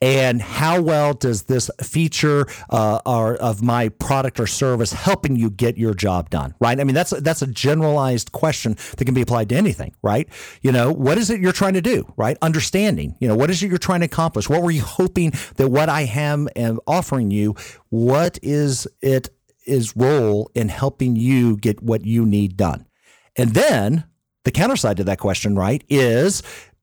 And 0.00 0.40
how 0.40 0.80
well 0.80 1.14
does 1.14 1.44
this 1.44 1.70
feature 1.82 2.46
uh, 2.70 3.00
or 3.06 3.36
of 3.36 3.62
my 3.62 3.88
product 3.88 4.40
or 4.40 4.46
service 4.46 4.92
helping 4.92 5.36
you 5.36 5.50
get 5.50 5.76
your 5.78 5.94
job 5.94 6.30
done 6.30 6.54
right? 6.60 6.80
I 6.80 6.84
mean 6.84 6.94
that's 6.94 7.10
that's 7.10 7.42
a 7.42 7.46
generalized 7.46 8.32
question 8.32 8.76
that 8.96 9.04
can 9.04 9.14
be 9.14 9.22
applied 9.22 9.48
to 9.50 9.56
anything 9.56 9.94
right? 10.02 10.28
You 10.62 10.72
know 10.72 10.92
what 10.92 11.18
is 11.18 11.30
it 11.30 11.40
you're 11.40 11.52
trying 11.52 11.74
to 11.74 11.82
do 11.82 12.12
right? 12.16 12.36
Understanding 12.42 13.16
you 13.20 13.28
know 13.28 13.36
what 13.36 13.50
is 13.50 13.62
it 13.62 13.68
you're 13.68 13.78
trying 13.78 14.00
to 14.00 14.06
accomplish? 14.06 14.48
What 14.48 14.62
were 14.62 14.70
you 14.70 14.82
hoping 14.82 15.32
that 15.56 15.68
what 15.68 15.88
i 15.88 16.02
am 16.02 16.48
offering 16.86 17.30
you 17.30 17.54
what 17.88 18.38
is 18.42 18.86
it 19.00 19.28
is 19.66 19.96
role 19.96 20.50
in 20.54 20.68
helping 20.68 21.16
you 21.16 21.56
get 21.56 21.82
what 21.82 22.04
you 22.04 22.26
need 22.26 22.56
done? 22.56 22.86
And 23.36 23.54
then 23.54 24.04
the 24.44 24.50
counter 24.50 24.76
side 24.76 24.96
to 24.96 25.04
that 25.04 25.18
question 25.18 25.54
right 25.54 25.84
is 25.88 26.42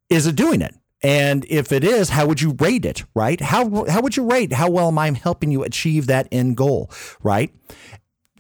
is 0.09 0.27
it 0.27 0.35
doing 0.35 0.61
it 0.61 0.73
and 1.03 1.45
if 1.47 1.71
it 1.71 1.83
is, 1.83 2.09
how 2.09 2.25
would 2.25 2.41
you 2.41 2.55
rate 2.59 2.85
it, 2.85 3.03
right? 3.13 3.39
How, 3.39 3.85
how 3.85 4.01
would 4.01 4.17
you 4.17 4.29
rate 4.29 4.53
how 4.53 4.69
well 4.69 4.87
am 4.87 4.97
I 4.97 5.11
helping 5.11 5.51
you 5.51 5.63
achieve 5.63 6.07
that 6.07 6.27
end 6.31 6.57
goal, 6.57 6.91
right? 7.21 7.53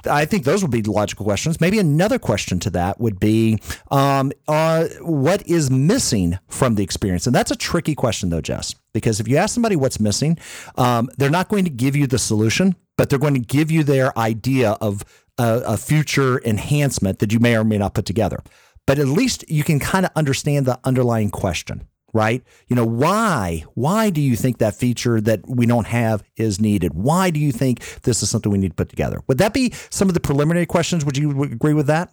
I 0.09 0.25
think 0.25 0.45
those 0.45 0.61
would 0.61 0.71
be 0.71 0.81
logical 0.83 1.25
questions. 1.25 1.59
Maybe 1.59 1.79
another 1.79 2.19
question 2.19 2.59
to 2.61 2.69
that 2.71 2.99
would 2.99 3.19
be 3.19 3.59
um, 3.91 4.31
uh, 4.47 4.87
what 5.01 5.45
is 5.47 5.69
missing 5.69 6.37
from 6.47 6.75
the 6.75 6.83
experience? 6.83 7.27
And 7.27 7.35
that's 7.35 7.51
a 7.51 7.55
tricky 7.55 7.95
question, 7.95 8.29
though, 8.29 8.41
Jess, 8.41 8.73
because 8.93 9.19
if 9.19 9.27
you 9.27 9.37
ask 9.37 9.53
somebody 9.53 9.75
what's 9.75 9.99
missing, 9.99 10.37
um, 10.77 11.09
they're 11.17 11.29
not 11.29 11.49
going 11.49 11.65
to 11.65 11.69
give 11.69 11.95
you 11.95 12.07
the 12.07 12.19
solution, 12.19 12.75
but 12.97 13.09
they're 13.09 13.19
going 13.19 13.33
to 13.33 13.39
give 13.39 13.69
you 13.69 13.83
their 13.83 14.17
idea 14.17 14.71
of 14.81 15.03
a, 15.37 15.61
a 15.65 15.77
future 15.77 16.41
enhancement 16.45 17.19
that 17.19 17.33
you 17.33 17.39
may 17.39 17.55
or 17.55 17.63
may 17.63 17.77
not 17.77 17.93
put 17.93 18.05
together. 18.05 18.39
But 18.85 18.99
at 18.99 19.07
least 19.07 19.43
you 19.49 19.63
can 19.63 19.79
kind 19.79 20.05
of 20.05 20.11
understand 20.15 20.65
the 20.65 20.79
underlying 20.85 21.29
question 21.29 21.87
right? 22.13 22.43
You 22.67 22.75
know, 22.75 22.85
why? 22.85 23.65
Why 23.73 24.09
do 24.09 24.21
you 24.21 24.35
think 24.35 24.57
that 24.59 24.75
feature 24.75 25.21
that 25.21 25.47
we 25.47 25.65
don't 25.65 25.87
have 25.87 26.23
is 26.35 26.59
needed? 26.59 26.93
Why 26.93 27.29
do 27.29 27.39
you 27.39 27.51
think 27.51 28.01
this 28.01 28.23
is 28.23 28.29
something 28.29 28.51
we 28.51 28.57
need 28.57 28.69
to 28.69 28.75
put 28.75 28.89
together? 28.89 29.21
Would 29.27 29.37
that 29.39 29.53
be 29.53 29.73
some 29.89 30.07
of 30.07 30.13
the 30.13 30.19
preliminary 30.19 30.65
questions? 30.65 31.05
Would 31.05 31.17
you 31.17 31.43
agree 31.43 31.73
with 31.73 31.87
that? 31.87 32.11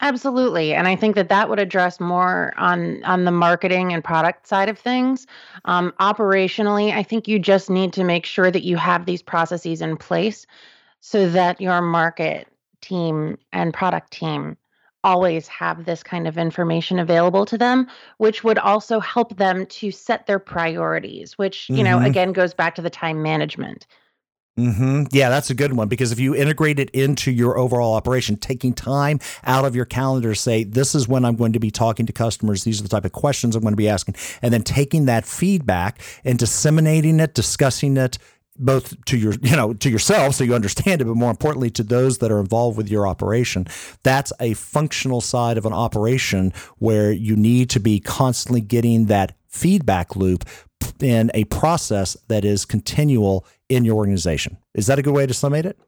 Absolutely, 0.00 0.74
and 0.74 0.88
I 0.88 0.96
think 0.96 1.14
that 1.14 1.28
that 1.28 1.48
would 1.48 1.60
address 1.60 2.00
more 2.00 2.52
on 2.56 3.02
on 3.04 3.24
the 3.24 3.30
marketing 3.30 3.92
and 3.92 4.02
product 4.02 4.46
side 4.46 4.68
of 4.68 4.78
things. 4.78 5.26
Um, 5.66 5.94
operationally, 6.00 6.92
I 6.92 7.04
think 7.04 7.28
you 7.28 7.38
just 7.38 7.70
need 7.70 7.92
to 7.92 8.04
make 8.04 8.26
sure 8.26 8.50
that 8.50 8.64
you 8.64 8.76
have 8.76 9.06
these 9.06 9.22
processes 9.22 9.80
in 9.80 9.96
place 9.96 10.46
so 11.00 11.28
that 11.30 11.60
your 11.60 11.80
market 11.80 12.48
team 12.80 13.38
and 13.52 13.72
product 13.72 14.12
team 14.12 14.56
always 15.04 15.46
have 15.46 15.84
this 15.84 16.02
kind 16.02 16.26
of 16.26 16.36
information 16.36 16.98
available 16.98 17.46
to 17.46 17.56
them 17.56 17.86
which 18.18 18.42
would 18.42 18.58
also 18.58 18.98
help 18.98 19.36
them 19.36 19.66
to 19.66 19.90
set 19.90 20.26
their 20.26 20.40
priorities 20.40 21.38
which 21.38 21.68
you 21.68 21.76
mm-hmm. 21.76 21.84
know 21.84 21.98
again 22.00 22.32
goes 22.32 22.54
back 22.54 22.74
to 22.74 22.82
the 22.82 22.90
time 22.90 23.22
management 23.22 23.86
Mm-hmm. 24.58 25.04
Yeah, 25.10 25.30
that's 25.30 25.50
a 25.50 25.54
good 25.54 25.72
one 25.72 25.88
because 25.88 26.12
if 26.12 26.20
you 26.20 26.34
integrate 26.34 26.78
it 26.78 26.88
into 26.90 27.32
your 27.32 27.58
overall 27.58 27.94
operation, 27.94 28.36
taking 28.36 28.72
time 28.72 29.18
out 29.42 29.64
of 29.64 29.74
your 29.74 29.84
calendar 29.84 30.32
to 30.32 30.40
say, 30.40 30.62
this 30.62 30.94
is 30.94 31.08
when 31.08 31.24
I'm 31.24 31.34
going 31.34 31.54
to 31.54 31.58
be 31.58 31.72
talking 31.72 32.06
to 32.06 32.12
customers, 32.12 32.62
these 32.62 32.78
are 32.78 32.84
the 32.84 32.88
type 32.88 33.04
of 33.04 33.10
questions 33.10 33.56
I'm 33.56 33.62
going 33.62 33.72
to 33.72 33.76
be 33.76 33.88
asking, 33.88 34.14
and 34.42 34.54
then 34.54 34.62
taking 34.62 35.06
that 35.06 35.24
feedback 35.24 36.00
and 36.24 36.38
disseminating 36.38 37.18
it, 37.18 37.34
discussing 37.34 37.96
it 37.96 38.18
both 38.56 39.02
to 39.04 39.16
your 39.16 39.34
you 39.42 39.56
know 39.56 39.74
to 39.74 39.90
yourself 39.90 40.34
so 40.34 40.44
you 40.44 40.54
understand 40.54 41.00
it 41.00 41.04
but 41.04 41.16
more 41.16 41.30
importantly 41.30 41.70
to 41.70 41.82
those 41.82 42.18
that 42.18 42.30
are 42.30 42.40
involved 42.40 42.76
with 42.76 42.88
your 42.88 43.06
operation 43.06 43.66
that's 44.02 44.32
a 44.40 44.54
functional 44.54 45.20
side 45.20 45.58
of 45.58 45.66
an 45.66 45.72
operation 45.72 46.52
where 46.78 47.10
you 47.12 47.36
need 47.36 47.68
to 47.70 47.80
be 47.80 47.98
constantly 48.00 48.60
getting 48.60 49.06
that 49.06 49.36
feedback 49.48 50.16
loop 50.16 50.44
in 51.00 51.30
a 51.34 51.44
process 51.44 52.16
that 52.28 52.44
is 52.44 52.64
continual 52.64 53.46
in 53.68 53.84
your 53.84 53.96
organization 53.96 54.56
is 54.74 54.86
that 54.86 54.98
a 54.98 55.02
good 55.02 55.14
way 55.14 55.26
to 55.26 55.34
summate 55.34 55.66
it 55.66 55.78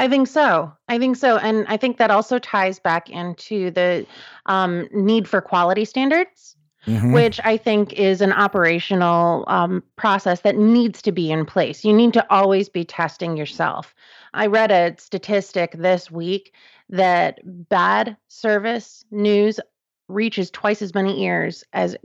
I 0.00 0.06
think 0.06 0.28
so. 0.28 0.72
I 0.86 0.96
think 1.00 1.16
so. 1.16 1.38
And 1.38 1.66
I 1.66 1.76
think 1.76 1.96
that 1.96 2.12
also 2.12 2.38
ties 2.38 2.78
back 2.78 3.10
into 3.10 3.72
the 3.72 4.06
um, 4.46 4.88
need 4.92 5.26
for 5.26 5.40
quality 5.40 5.84
standards 5.84 6.54
mm-hmm. 6.86 7.12
which 7.12 7.40
I 7.44 7.56
think 7.56 7.92
is 7.94 8.20
an 8.20 8.32
operational 8.32 9.44
um, 9.48 9.82
process 9.96 10.40
that 10.40 10.56
needs 10.56 11.02
to 11.02 11.12
be 11.12 11.30
in 11.30 11.44
place. 11.44 11.84
You 11.84 11.92
need 11.92 12.12
to 12.14 12.26
always 12.32 12.68
be 12.68 12.84
testing 12.84 13.36
yourself. 13.36 13.94
I 14.34 14.46
read 14.46 14.70
a 14.70 14.94
statistic 14.98 15.72
this 15.72 16.10
week 16.10 16.54
that 16.90 17.40
bad 17.44 18.16
service 18.28 19.04
news 19.10 19.60
reaches 20.08 20.50
twice 20.50 20.80
as 20.82 20.94
many 20.94 21.22
ears 21.24 21.64
as 21.72 21.96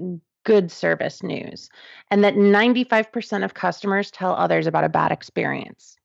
good 0.44 0.72
service 0.72 1.24
news, 1.24 1.70
and 2.12 2.24
that 2.24 2.36
95% 2.36 3.46
of 3.46 3.53
customers 3.53 4.12
tell 4.12 4.34
others 4.34 4.68
about 4.68 4.84
a 4.84 4.89
bad 4.89 5.12
experience. 5.12 5.98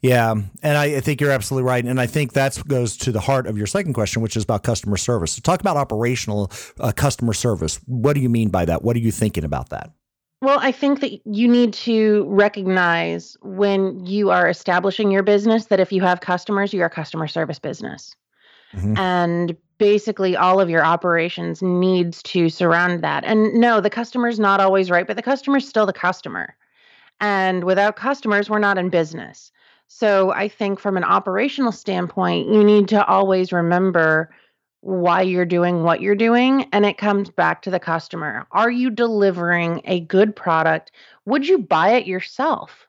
Yeah, 0.00 0.32
and 0.32 0.78
I, 0.78 0.96
I, 0.96 1.00
think 1.00 1.20
you're 1.20 1.30
absolutely 1.30 1.68
right, 1.68 1.84
and 1.84 2.00
I 2.00 2.06
think 2.06 2.32
that 2.32 2.60
goes 2.66 2.96
to 2.98 3.12
the 3.12 3.20
heart 3.20 3.46
of 3.46 3.58
your 3.58 3.66
second 3.66 3.92
question, 3.92 4.22
which 4.22 4.36
is 4.36 4.44
about 4.44 4.62
customer 4.62 4.96
service. 4.96 5.32
So, 5.32 5.40
talk 5.42 5.60
about 5.60 5.76
operational 5.76 6.50
uh, 6.78 6.92
customer 6.92 7.34
service. 7.34 7.80
What 7.86 8.14
do 8.14 8.20
you 8.20 8.30
mean 8.30 8.48
by 8.48 8.64
that? 8.64 8.82
What 8.82 8.96
are 8.96 9.00
you 9.00 9.12
thinking 9.12 9.44
about 9.44 9.68
that? 9.70 9.90
Well, 10.42 10.58
I 10.58 10.72
think 10.72 11.00
that 11.00 11.20
you 11.26 11.48
need 11.48 11.74
to 11.74 12.24
recognize 12.28 13.36
when 13.42 14.06
you 14.06 14.30
are 14.30 14.48
establishing 14.48 15.10
your 15.10 15.22
business 15.22 15.66
that 15.66 15.80
if 15.80 15.92
you 15.92 16.00
have 16.00 16.22
customers, 16.22 16.72
you 16.72 16.80
are 16.80 16.86
a 16.86 16.90
customer 16.90 17.26
service 17.26 17.58
business. 17.58 18.14
Mm-hmm. 18.74 18.96
And 18.96 19.56
basically 19.76 20.36
all 20.36 20.60
of 20.60 20.70
your 20.70 20.84
operations 20.84 21.60
needs 21.62 22.22
to 22.22 22.48
surround 22.48 23.02
that. 23.02 23.24
And 23.24 23.52
no, 23.54 23.80
the 23.80 23.90
customer's 23.90 24.38
not 24.38 24.60
always 24.60 24.90
right, 24.90 25.06
but 25.06 25.16
the 25.16 25.22
customer's 25.22 25.68
still 25.68 25.86
the 25.86 25.92
customer. 25.92 26.54
And 27.20 27.64
without 27.64 27.96
customers, 27.96 28.48
we're 28.48 28.60
not 28.60 28.78
in 28.78 28.88
business. 28.88 29.52
So 29.92 30.30
I 30.30 30.46
think 30.46 30.78
from 30.78 30.96
an 30.96 31.02
operational 31.02 31.72
standpoint, 31.72 32.46
you 32.46 32.62
need 32.62 32.86
to 32.88 33.04
always 33.04 33.52
remember 33.52 34.30
why 34.82 35.22
you're 35.22 35.44
doing 35.44 35.82
what 35.82 36.00
you're 36.00 36.14
doing. 36.14 36.68
And 36.72 36.86
it 36.86 36.96
comes 36.96 37.28
back 37.28 37.62
to 37.62 37.70
the 37.70 37.80
customer. 37.80 38.46
Are 38.52 38.70
you 38.70 38.90
delivering 38.90 39.82
a 39.84 39.98
good 39.98 40.36
product? 40.36 40.92
Would 41.24 41.48
you 41.48 41.58
buy 41.58 41.94
it 41.94 42.06
yourself? 42.06 42.86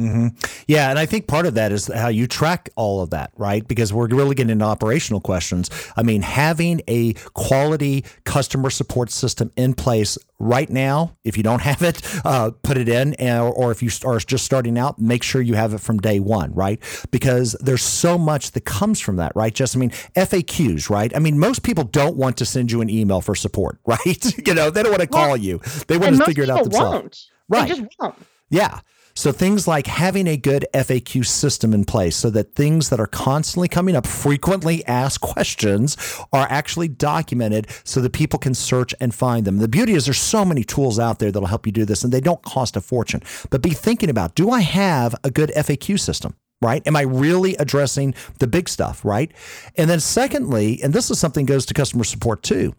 Mm-hmm. 0.00 0.28
Yeah, 0.66 0.88
and 0.88 0.98
I 0.98 1.04
think 1.04 1.26
part 1.26 1.44
of 1.44 1.54
that 1.54 1.72
is 1.72 1.88
how 1.88 2.08
you 2.08 2.26
track 2.26 2.70
all 2.74 3.02
of 3.02 3.10
that, 3.10 3.32
right? 3.36 3.66
Because 3.66 3.92
we're 3.92 4.08
really 4.08 4.34
getting 4.34 4.50
into 4.50 4.64
operational 4.64 5.20
questions. 5.20 5.68
I 5.94 6.02
mean, 6.02 6.22
having 6.22 6.80
a 6.88 7.12
quality 7.34 8.06
customer 8.24 8.70
support 8.70 9.10
system 9.10 9.52
in 9.56 9.74
place 9.74 10.16
right 10.38 10.70
now, 10.70 11.18
if 11.22 11.36
you 11.36 11.42
don't 11.42 11.60
have 11.70 11.82
it, 11.82 12.00
uh, 12.24 12.50
put 12.62 12.78
it 12.78 12.88
in, 12.88 13.14
or 13.20 13.70
if 13.70 13.82
you 13.82 13.90
are 14.06 14.18
just 14.18 14.46
starting 14.46 14.78
out, 14.78 14.98
make 14.98 15.22
sure 15.22 15.42
you 15.42 15.54
have 15.54 15.74
it 15.74 15.80
from 15.82 15.98
day 15.98 16.18
one, 16.18 16.54
right? 16.54 16.80
Because 17.10 17.54
there's 17.60 17.82
so 17.82 18.16
much 18.16 18.52
that 18.52 18.64
comes 18.64 19.00
from 19.00 19.16
that, 19.16 19.32
right? 19.34 19.54
Just, 19.54 19.76
I 19.76 19.80
mean, 19.80 19.90
FAQs, 19.90 20.88
right? 20.88 21.14
I 21.14 21.18
mean, 21.18 21.38
most 21.38 21.62
people 21.62 21.84
don't 21.84 22.16
want 22.16 22.38
to 22.38 22.46
send 22.46 22.72
you 22.72 22.80
an 22.80 22.88
email 22.88 23.20
for 23.20 23.34
support, 23.34 23.78
right? 23.86 24.46
you 24.46 24.54
know, 24.54 24.70
they 24.70 24.82
don't 24.82 24.92
want 24.92 25.02
to 25.02 25.08
call 25.08 25.28
well, 25.28 25.36
you; 25.36 25.60
they 25.88 25.98
want 25.98 26.16
to 26.16 26.24
figure 26.24 26.44
it 26.44 26.48
out 26.48 26.64
themselves. 26.64 26.90
Won't. 26.90 27.26
Right? 27.50 27.68
They 27.68 27.82
just 27.82 27.96
won't. 27.98 28.14
Yeah. 28.48 28.80
So 29.14 29.32
things 29.32 29.66
like 29.66 29.86
having 29.86 30.26
a 30.26 30.36
good 30.36 30.66
FAQ 30.72 31.26
system 31.26 31.74
in 31.74 31.84
place 31.84 32.16
so 32.16 32.30
that 32.30 32.54
things 32.54 32.90
that 32.90 33.00
are 33.00 33.06
constantly 33.06 33.68
coming 33.68 33.96
up, 33.96 34.06
frequently 34.06 34.84
asked 34.86 35.20
questions, 35.20 35.96
are 36.32 36.46
actually 36.50 36.88
documented 36.88 37.66
so 37.84 38.00
that 38.00 38.12
people 38.12 38.38
can 38.38 38.54
search 38.54 38.94
and 39.00 39.14
find 39.14 39.46
them. 39.46 39.58
The 39.58 39.68
beauty 39.68 39.94
is 39.94 40.06
there's 40.06 40.18
so 40.18 40.44
many 40.44 40.64
tools 40.64 40.98
out 40.98 41.18
there 41.18 41.30
that'll 41.30 41.48
help 41.48 41.66
you 41.66 41.72
do 41.72 41.84
this 41.84 42.04
and 42.04 42.12
they 42.12 42.20
don't 42.20 42.42
cost 42.42 42.76
a 42.76 42.80
fortune. 42.80 43.22
But 43.50 43.62
be 43.62 43.70
thinking 43.70 44.10
about, 44.10 44.34
do 44.34 44.50
I 44.50 44.60
have 44.60 45.14
a 45.24 45.30
good 45.30 45.50
FAQ 45.56 45.98
system? 45.98 46.34
right? 46.62 46.86
Am 46.86 46.96
I 46.96 47.02
really 47.02 47.56
addressing 47.56 48.14
the 48.38 48.46
big 48.46 48.68
stuff, 48.68 49.04
right? 49.04 49.32
And 49.76 49.88
then 49.88 50.00
secondly, 50.00 50.78
and 50.82 50.92
this 50.92 51.10
is 51.10 51.18
something 51.18 51.46
goes 51.46 51.64
to 51.66 51.74
customer 51.74 52.04
support 52.04 52.42
too. 52.42 52.74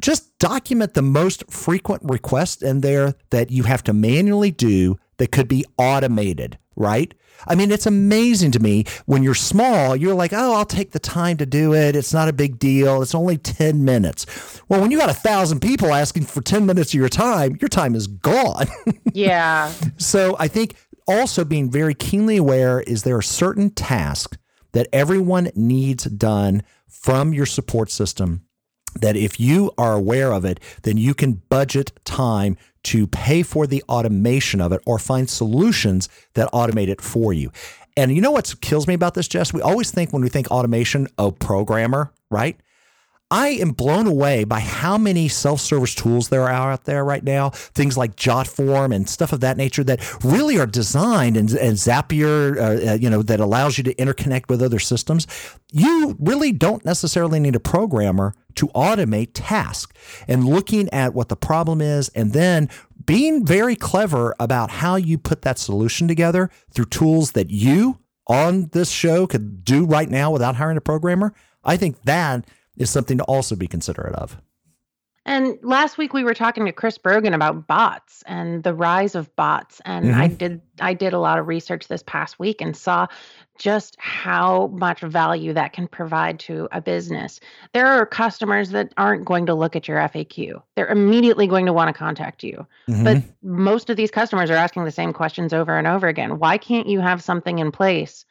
Just 0.00 0.38
document 0.38 0.94
the 0.94 1.02
most 1.02 1.50
frequent 1.50 2.02
requests 2.04 2.62
in 2.62 2.80
there 2.80 3.14
that 3.30 3.50
you 3.50 3.64
have 3.64 3.82
to 3.84 3.92
manually 3.92 4.50
do 4.50 4.98
that 5.20 5.30
could 5.30 5.48
be 5.48 5.66
automated, 5.76 6.58
right? 6.76 7.12
I 7.46 7.54
mean, 7.54 7.70
it's 7.70 7.84
amazing 7.84 8.52
to 8.52 8.58
me 8.58 8.86
when 9.04 9.22
you're 9.22 9.34
small, 9.34 9.94
you're 9.94 10.14
like, 10.14 10.32
oh, 10.32 10.54
I'll 10.54 10.64
take 10.64 10.92
the 10.92 10.98
time 10.98 11.36
to 11.36 11.46
do 11.46 11.74
it. 11.74 11.94
It's 11.94 12.14
not 12.14 12.28
a 12.28 12.32
big 12.32 12.58
deal. 12.58 13.02
It's 13.02 13.14
only 13.14 13.36
10 13.36 13.84
minutes. 13.84 14.24
Well, 14.68 14.80
when 14.80 14.90
you 14.90 14.96
got 14.96 15.10
a 15.10 15.14
thousand 15.14 15.60
people 15.60 15.92
asking 15.92 16.24
for 16.24 16.40
10 16.40 16.64
minutes 16.64 16.94
of 16.94 16.98
your 16.98 17.10
time, 17.10 17.58
your 17.60 17.68
time 17.68 17.94
is 17.94 18.06
gone. 18.06 18.66
Yeah. 19.12 19.72
so 19.98 20.36
I 20.38 20.46
think 20.46 20.76
also 21.08 21.44
being 21.44 21.68
very 21.68 21.94
keenly 21.94 22.36
aware 22.36 22.80
is 22.80 23.02
there 23.02 23.16
are 23.16 23.22
certain 23.22 23.70
tasks 23.70 24.38
that 24.70 24.86
everyone 24.92 25.50
needs 25.56 26.04
done 26.04 26.62
from 26.86 27.34
your 27.34 27.46
support 27.46 27.90
system 27.90 28.42
that 29.00 29.16
if 29.16 29.40
you 29.40 29.72
are 29.76 29.94
aware 29.94 30.32
of 30.32 30.44
it, 30.44 30.60
then 30.82 30.96
you 30.96 31.12
can 31.14 31.42
budget 31.48 31.92
time 32.04 32.56
to 32.84 33.06
pay 33.06 33.42
for 33.42 33.66
the 33.66 33.82
automation 33.88 34.60
of 34.60 34.72
it 34.72 34.80
or 34.86 34.98
find 34.98 35.28
solutions 35.28 36.08
that 36.34 36.50
automate 36.52 36.88
it 36.88 37.00
for 37.00 37.32
you. 37.32 37.50
And 37.96 38.14
you 38.14 38.20
know 38.20 38.30
what 38.30 38.54
kills 38.60 38.86
me 38.86 38.94
about 38.94 39.14
this, 39.14 39.28
Jess? 39.28 39.52
We 39.52 39.62
always 39.62 39.90
think 39.90 40.12
when 40.12 40.22
we 40.22 40.28
think 40.28 40.50
automation, 40.50 41.08
oh, 41.18 41.32
programmer, 41.32 42.12
right? 42.30 42.58
I 43.30 43.48
am 43.48 43.70
blown 43.70 44.08
away 44.08 44.42
by 44.42 44.58
how 44.58 44.98
many 44.98 45.28
self-service 45.28 45.94
tools 45.94 46.30
there 46.30 46.42
are 46.42 46.72
out 46.72 46.84
there 46.84 47.04
right 47.04 47.22
now. 47.22 47.50
Things 47.50 47.96
like 47.96 48.16
JotForm 48.16 48.94
and 48.94 49.08
stuff 49.08 49.32
of 49.32 49.40
that 49.40 49.56
nature 49.56 49.84
that 49.84 50.24
really 50.24 50.58
are 50.58 50.66
designed 50.66 51.36
and, 51.36 51.48
and 51.52 51.76
Zapier, 51.76 52.56
uh, 52.56 52.90
uh, 52.90 52.94
you 52.94 53.08
know, 53.08 53.22
that 53.22 53.38
allows 53.38 53.78
you 53.78 53.84
to 53.84 53.94
interconnect 53.94 54.48
with 54.48 54.60
other 54.60 54.80
systems. 54.80 55.28
You 55.70 56.16
really 56.18 56.50
don't 56.50 56.84
necessarily 56.84 57.38
need 57.38 57.54
a 57.54 57.60
programmer 57.60 58.34
to 58.56 58.66
automate 58.68 59.30
tasks 59.32 59.96
and 60.26 60.44
looking 60.44 60.88
at 60.90 61.14
what 61.14 61.28
the 61.28 61.36
problem 61.36 61.80
is 61.80 62.08
and 62.10 62.32
then 62.32 62.68
being 63.06 63.46
very 63.46 63.76
clever 63.76 64.34
about 64.40 64.70
how 64.70 64.96
you 64.96 65.18
put 65.18 65.42
that 65.42 65.58
solution 65.58 66.08
together 66.08 66.50
through 66.72 66.86
tools 66.86 67.32
that 67.32 67.50
you 67.50 67.98
on 68.26 68.68
this 68.72 68.90
show 68.90 69.26
could 69.26 69.64
do 69.64 69.84
right 69.84 70.10
now 70.10 70.30
without 70.30 70.56
hiring 70.56 70.76
a 70.76 70.80
programmer. 70.80 71.32
I 71.64 71.76
think 71.76 72.02
that 72.02 72.44
is 72.76 72.90
something 72.90 73.18
to 73.18 73.24
also 73.24 73.56
be 73.56 73.66
considerate 73.66 74.14
of. 74.14 74.40
And 75.26 75.58
last 75.62 75.98
week 75.98 76.14
we 76.14 76.24
were 76.24 76.34
talking 76.34 76.64
to 76.64 76.72
Chris 76.72 76.96
Brogan 76.96 77.34
about 77.34 77.66
bots 77.66 78.24
and 78.26 78.62
the 78.62 78.74
rise 78.74 79.14
of 79.14 79.34
bots 79.36 79.80
and 79.84 80.06
mm-hmm. 80.06 80.20
I 80.20 80.26
did 80.28 80.62
I 80.80 80.94
did 80.94 81.12
a 81.12 81.18
lot 81.18 81.38
of 81.38 81.46
research 81.46 81.88
this 81.88 82.02
past 82.02 82.38
week 82.38 82.62
and 82.62 82.74
saw 82.74 83.06
just 83.58 83.96
how 83.98 84.68
much 84.68 85.00
value 85.02 85.52
that 85.52 85.74
can 85.74 85.86
provide 85.86 86.40
to 86.40 86.66
a 86.72 86.80
business. 86.80 87.38
There 87.74 87.86
are 87.86 88.06
customers 88.06 88.70
that 88.70 88.94
aren't 88.96 89.26
going 89.26 89.44
to 89.46 89.54
look 89.54 89.76
at 89.76 89.86
your 89.86 89.98
FAQ. 89.98 90.62
They're 90.74 90.88
immediately 90.88 91.46
going 91.46 91.66
to 91.66 91.72
want 91.74 91.88
to 91.88 91.98
contact 91.98 92.42
you. 92.42 92.66
Mm-hmm. 92.88 93.04
But 93.04 93.22
most 93.42 93.90
of 93.90 93.98
these 93.98 94.10
customers 94.10 94.50
are 94.50 94.54
asking 94.54 94.84
the 94.84 94.90
same 94.90 95.12
questions 95.12 95.52
over 95.52 95.76
and 95.76 95.86
over 95.86 96.08
again. 96.08 96.38
Why 96.38 96.56
can't 96.56 96.88
you 96.88 97.00
have 97.00 97.22
something 97.22 97.58
in 97.58 97.70
place 97.70 98.24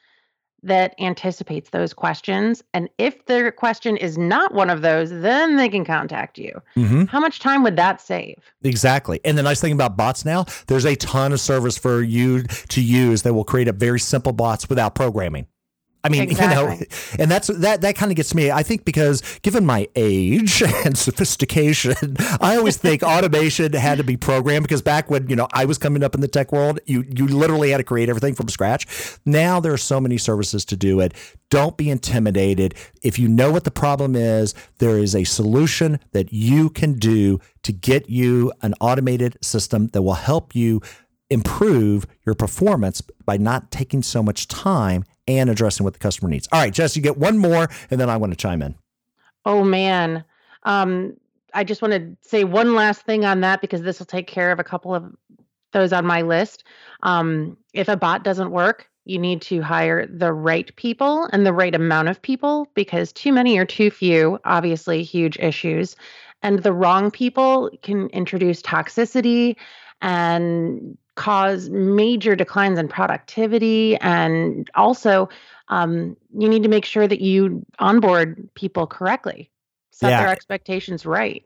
that 0.63 0.95
anticipates 0.99 1.69
those 1.69 1.93
questions. 1.93 2.63
And 2.73 2.89
if 2.97 3.25
their 3.25 3.51
question 3.51 3.97
is 3.97 4.17
not 4.17 4.53
one 4.53 4.69
of 4.69 4.81
those, 4.81 5.09
then 5.09 5.57
they 5.57 5.69
can 5.69 5.85
contact 5.85 6.37
you. 6.37 6.61
Mm-hmm. 6.75 7.05
How 7.05 7.19
much 7.19 7.39
time 7.39 7.63
would 7.63 7.75
that 7.77 8.01
save? 8.01 8.37
Exactly. 8.63 9.19
And 9.23 9.37
the 9.37 9.43
nice 9.43 9.61
thing 9.61 9.73
about 9.73 9.97
bots 9.97 10.25
now, 10.25 10.45
there's 10.67 10.85
a 10.85 10.95
ton 10.95 11.31
of 11.31 11.39
service 11.39 11.77
for 11.77 12.01
you 12.01 12.43
to 12.43 12.81
use 12.81 13.23
that 13.23 13.33
will 13.33 13.43
create 13.43 13.67
a 13.67 13.73
very 13.73 13.99
simple 13.99 14.33
bots 14.33 14.69
without 14.69 14.95
programming. 14.95 15.47
I 16.03 16.09
mean, 16.09 16.23
exactly. 16.23 16.73
you 16.73 16.79
know, 16.79 16.85
and 17.19 17.29
that's 17.29 17.47
that 17.47 17.81
that 17.81 17.95
kind 17.95 18.11
of 18.11 18.15
gets 18.15 18.33
me. 18.33 18.51
I 18.51 18.63
think 18.63 18.85
because 18.85 19.21
given 19.41 19.65
my 19.65 19.89
age 19.95 20.61
and 20.85 20.97
sophistication, 20.97 22.15
I 22.39 22.55
always 22.55 22.77
think 22.77 23.03
automation 23.03 23.73
had 23.73 23.97
to 23.97 24.03
be 24.03 24.15
programmed 24.15 24.63
because 24.63 24.81
back 24.81 25.09
when, 25.09 25.27
you 25.27 25.35
know, 25.35 25.47
I 25.51 25.65
was 25.65 25.77
coming 25.77 26.03
up 26.03 26.15
in 26.15 26.21
the 26.21 26.27
tech 26.27 26.53
world, 26.53 26.79
you 26.85 27.03
you 27.09 27.27
literally 27.27 27.71
had 27.71 27.77
to 27.77 27.83
create 27.83 28.07
everything 28.07 28.33
from 28.33 28.47
scratch. 28.47 28.87
Now 29.25 29.59
there 29.59 29.73
are 29.73 29.77
so 29.77 29.99
many 29.99 30.17
services 30.17 30.63
to 30.65 30.77
do 30.77 31.01
it. 31.01 31.13
Don't 31.49 31.75
be 31.75 31.89
intimidated. 31.89 32.75
If 33.01 33.19
you 33.19 33.27
know 33.27 33.51
what 33.51 33.65
the 33.65 33.71
problem 33.71 34.15
is, 34.15 34.53
there 34.77 34.97
is 34.97 35.15
a 35.15 35.25
solution 35.25 35.99
that 36.11 36.31
you 36.31 36.69
can 36.69 36.93
do 36.93 37.39
to 37.63 37.73
get 37.73 38.09
you 38.09 38.53
an 38.61 38.73
automated 38.79 39.37
system 39.41 39.87
that 39.89 40.01
will 40.01 40.13
help 40.13 40.55
you 40.55 40.81
improve 41.29 42.05
your 42.25 42.35
performance 42.35 43.01
by 43.25 43.37
not 43.37 43.69
taking 43.71 44.01
so 44.01 44.23
much 44.23 44.47
time 44.47 45.03
and 45.37 45.49
addressing 45.49 45.83
what 45.83 45.93
the 45.93 45.99
customer 45.99 46.29
needs. 46.29 46.47
All 46.51 46.59
right, 46.59 46.73
Jess, 46.73 46.95
you 46.95 47.01
get 47.01 47.17
one 47.17 47.37
more, 47.37 47.69
and 47.91 47.99
then 47.99 48.09
I 48.09 48.17
want 48.17 48.33
to 48.33 48.37
chime 48.37 48.61
in. 48.61 48.75
Oh 49.45 49.63
man, 49.63 50.23
um, 50.63 51.15
I 51.53 51.63
just 51.63 51.81
want 51.81 51.93
to 51.93 52.17
say 52.27 52.43
one 52.43 52.75
last 52.75 53.01
thing 53.03 53.25
on 53.25 53.41
that 53.41 53.61
because 53.61 53.81
this 53.81 53.99
will 53.99 54.05
take 54.05 54.27
care 54.27 54.51
of 54.51 54.59
a 54.59 54.63
couple 54.63 54.93
of 54.93 55.15
those 55.71 55.93
on 55.93 56.05
my 56.05 56.21
list. 56.21 56.63
Um, 57.03 57.57
if 57.73 57.87
a 57.87 57.97
bot 57.97 58.23
doesn't 58.23 58.51
work, 58.51 58.89
you 59.05 59.17
need 59.17 59.41
to 59.43 59.61
hire 59.61 60.05
the 60.05 60.33
right 60.33 60.75
people 60.75 61.27
and 61.31 61.45
the 61.45 61.53
right 61.53 61.73
amount 61.73 62.09
of 62.09 62.21
people 62.21 62.67
because 62.75 63.11
too 63.11 63.31
many 63.31 63.57
or 63.57 63.65
too 63.65 63.89
few, 63.89 64.39
obviously, 64.45 65.03
huge 65.03 65.37
issues. 65.39 65.95
And 66.41 66.61
the 66.63 66.73
wrong 66.73 67.11
people 67.11 67.69
can 67.81 68.07
introduce 68.09 68.61
toxicity 68.61 69.55
and 70.01 70.97
cause 71.19 71.69
major 71.69 72.33
declines 72.33 72.79
in 72.79 72.87
productivity. 72.87 73.97
And 73.97 74.71
also, 74.73 75.27
um, 75.67 76.15
you 76.35 76.47
need 76.47 76.63
to 76.63 76.69
make 76.69 76.85
sure 76.85 77.07
that 77.07 77.19
you 77.19 77.65
onboard 77.77 78.49
people 78.55 78.87
correctly, 78.87 79.51
set 79.91 80.11
yeah. 80.11 80.21
their 80.21 80.31
expectations 80.31 81.05
right. 81.05 81.43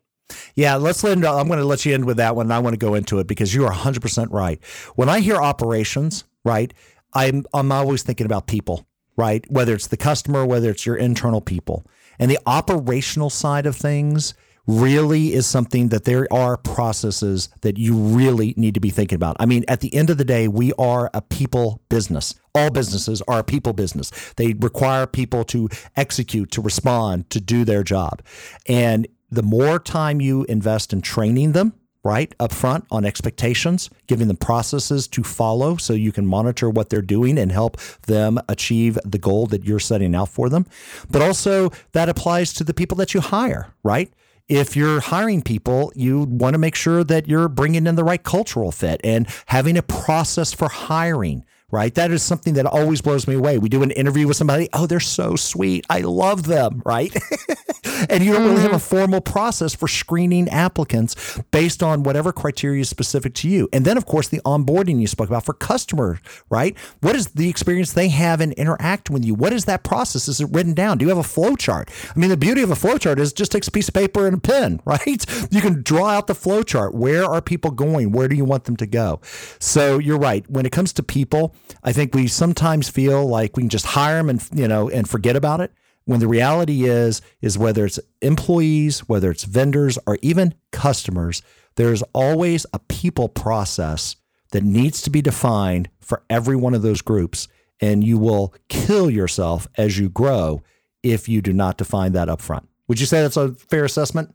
Yeah, 0.56 0.75
let's 0.75 1.03
let. 1.03 1.18
I'm 1.18 1.48
going 1.48 1.60
to 1.60 1.65
let 1.65 1.86
you 1.86 1.94
end 1.94 2.06
with 2.06 2.18
that 2.18 2.36
one. 2.36 2.51
I 2.51 2.60
want 2.60 2.75
to 2.75 2.77
go 2.77 2.94
into 2.94 3.20
it 3.20 3.27
because 3.27 3.53
you 3.53 3.63
are 3.63 3.72
100 3.72 4.01
percent 4.01 4.32
right. 4.32 4.63
When 4.96 5.10
I 5.10 5.20
hear 5.20 5.36
operations, 5.36 6.24
right, 6.46 6.74
I'm 7.13 7.46
I'm 7.53 7.72
always 7.72 8.03
thinking 8.03 8.25
about 8.25 8.48
people, 8.48 8.88
right? 9.18 9.44
Whether 9.51 9.74
it's 9.74 9.88
the 9.88 9.98
customer, 9.98 10.46
whether 10.46 10.70
it's 10.70 10.86
your 10.86 10.96
internal 10.96 11.42
people, 11.42 11.86
and 12.20 12.32
the 12.32 12.39
operational 12.46 13.30
side 13.30 13.65
of 13.65 13.75
things 13.75 14.34
really 14.67 15.34
is 15.34 15.46
something 15.46 15.89
that 15.89 16.05
there 16.05 16.27
are 16.32 16.58
processes 16.58 17.50
that 17.62 17.77
you 17.77 17.96
really 17.96 18.53
need 18.58 18.74
to 18.74 18.79
be 18.79 18.89
thinking 18.89 19.15
about. 19.15 19.36
I 19.39 19.46
mean, 19.46 19.65
at 19.67 19.82
the 19.82 19.93
end 19.93 20.10
of 20.10 20.17
the 20.17 20.25
day, 20.25 20.48
we 20.48 20.74
are 20.74 21.10
a 21.13 21.22
people 21.22 21.82
business. 21.89 22.36
All 22.55 22.70
businesses 22.70 23.22
are 23.27 23.39
a 23.39 23.43
people 23.43 23.74
business. 23.74 24.12
They 24.38 24.53
require 24.53 25.05
people 25.05 25.43
to 25.46 25.70
execute, 25.96 26.51
to 26.51 26.62
respond, 26.62 27.29
to 27.32 27.41
do 27.41 27.65
their 27.65 27.84
job. 27.84 28.22
And 28.67 29.08
the 29.29 29.43
more 29.43 29.79
time 29.79 30.22
you 30.22 30.43
invest 30.46 30.93
in 30.93 31.01
training 31.01 31.53
them, 31.53 31.74
right 32.03 32.36
up 32.39 32.51
front 32.51 32.86
on 32.91 33.05
expectations, 33.05 33.89
giving 34.08 34.27
them 34.27 34.38
processes 34.38 35.08
to 35.08 35.24
follow 35.24 35.77
so 35.77 35.93
you 35.93 36.12
can 36.12 36.25
monitor 36.25 36.70
what 36.70 36.89
they're 36.89 37.01
doing 37.01 37.38
and 37.38 37.51
help 37.51 37.77
them 38.08 38.38
achieve 38.50 38.98
the 39.05 39.17
goal 39.17 39.48
that 39.48 39.63
you're 39.63 39.79
setting 39.79 40.13
out 40.13 40.29
for 40.29 40.50
them. 40.50 40.65
But 41.10 41.22
also 41.22 41.72
that 41.93 42.10
applies 42.10 42.53
to 42.53 42.63
the 42.63 42.74
people 42.74 42.98
that 42.98 43.13
you 43.13 43.22
hire, 43.22 43.74
right? 43.84 44.12
If 44.50 44.76
you're 44.76 45.00
hiring 45.00 45.42
people, 45.42 45.94
you 45.96 46.24
want 46.24 46.54
to 46.54 46.58
make 46.58 46.76
sure 46.76 47.06
that 47.06 47.30
you're 47.30 47.48
bringing 47.48 47.88
in 47.88 47.96
the 47.96 48.04
right 48.04 48.22
cultural 48.22 48.74
fit 48.74 49.00
and 49.02 49.26
having 49.46 49.78
a 49.78 49.82
process 49.82 50.52
for 50.52 50.68
hiring 50.68 51.46
right? 51.74 51.96
That 51.96 52.12
is 52.12 52.22
something 52.22 52.53
that 52.53 52.68
always 52.68 53.01
blows 53.01 53.27
me 53.27 53.34
away. 53.34 53.58
We 53.58 53.68
do 53.68 53.82
an 53.82 53.89
interview 53.89 54.27
with 54.27 54.38
somebody, 54.38 54.70
oh, 54.74 54.86
they're 54.86 55.00
so 55.00 55.36
sweet. 55.36 55.86
I 55.89 56.01
love 56.01 56.44
them, 56.44 56.84
right? 56.86 57.12
and 58.10 58.24
you 58.24 58.32
don't 58.32 58.46
really 58.46 58.62
have 58.62 58.74
a 58.74 58.75
mm-hmm. 58.75 58.96
formal 58.96 59.22
process 59.22 59.74
for 59.74 59.88
screening 59.88 60.48
applicants 60.50 61.42
based 61.50 61.82
on 61.82 62.03
whatever 62.03 62.32
criteria 62.32 62.82
is 62.82 62.89
specific 62.89 63.34
to 63.36 63.50
you. 63.50 63.68
And 63.74 63.86
then, 63.86 63.98
of 63.98 64.06
course, 64.06 64.27
the 64.27 64.39
onboarding 64.42 65.01
you 65.01 65.08
spoke 65.08 65.30
about 65.30 65.46
for 65.46 65.53
customers, 65.53 66.20
right? 66.48 66.77
What 67.01 67.15
is 67.15 67.30
the 67.30 67.50
experience 67.50 67.94
they 67.94 68.10
have 68.10 68.39
in 68.39 68.51
interacting 68.51 69.15
with 69.15 69.25
you? 69.25 69.34
What 69.34 69.51
is 69.51 69.65
that 69.65 69.84
process? 69.84 70.27
Is 70.27 70.39
it 70.39 70.50
written 70.51 70.75
down? 70.75 71.00
Do 71.00 71.06
you 71.06 71.10
have 71.10 71.18
a 71.18 71.24
flow 71.24 71.56
chart? 71.56 71.89
I 72.15 72.20
mean, 72.20 72.30
the 72.30 72.38
beauty 72.38 72.62
of 72.62 72.70
a 72.70 72.75
flow 72.75 73.00
chart 73.00 73.20
is 73.20 73.34
just 73.34 73.51
takes 73.51 73.68
a 73.68 73.72
piece 73.72 73.88
of 73.88 73.96
paper 73.96 74.27
and 74.27 74.38
a 74.38 74.39
pen, 74.39 74.80
right? 74.86 75.25
You 75.51 75.60
can 75.60 75.82
draw 75.82 76.10
out 76.10 76.27
the 76.27 76.36
flow 76.36 76.62
chart. 76.62 76.94
Where 76.94 77.25
are 77.25 77.42
people 77.42 77.72
going? 77.72 78.12
Where 78.12 78.27
do 78.27 78.36
you 78.36 78.46
want 78.46 78.65
them 78.65 78.77
to 78.77 78.86
go? 78.86 79.22
So 79.60 79.98
you're 79.98 80.20
right. 80.20 80.48
When 80.48 80.68
it 80.68 80.72
comes 80.72 80.94
to 80.94 81.03
people, 81.03 81.56
I 81.84 81.91
think 81.91 82.13
we 82.13 82.27
sometimes 82.27 82.89
feel 82.89 83.25
like 83.25 83.58
we 83.58 83.63
can 83.63 83.70
just 83.70 83.86
hire 83.86 84.17
them 84.17 84.29
and 84.29 84.48
you 84.53 84.67
know 84.67 84.89
and 84.89 85.10
forget 85.10 85.36
about 85.36 85.62
it. 85.62 85.72
When 86.05 86.20
the 86.20 86.27
reality 86.27 86.86
is 86.86 87.22
is 87.41 87.58
whether 87.58 87.86
it's 87.86 88.00
employees, 88.22 89.01
whether 89.01 89.32
it's 89.32 89.43
vendors, 89.43 89.98
or 90.05 90.17
even 90.22 90.53
customers, 90.72 91.41
there's 91.75 92.01
always 92.13 92.65
a 92.74 92.79
people 92.79 93.29
process 93.29 94.15
that 94.51 94.63
needs 94.63 95.01
to 95.01 95.10
be 95.10 95.22
defined 95.22 95.89
for 96.00 96.24
every 96.29 96.55
one 96.55 96.74
of 96.74 96.82
those 96.82 97.01
groups, 97.01 97.48
and 97.79 98.03
you 98.03 98.17
will 98.17 98.53
kill 98.70 99.10
yourself 99.10 99.67
as 99.77 99.98
you 99.98 100.10
grow 100.10 100.62
if 101.01 101.27
you 101.27 101.41
do 101.41 101.53
not 101.53 101.77
define 101.77 102.12
that 102.13 102.29
up 102.29 102.41
front. 102.41 102.67
Would 102.88 103.00
you 103.00 103.05
say 103.05 103.22
that's 103.22 103.38
a 103.38 103.53
fair 103.53 103.86
assessment? 103.86 104.34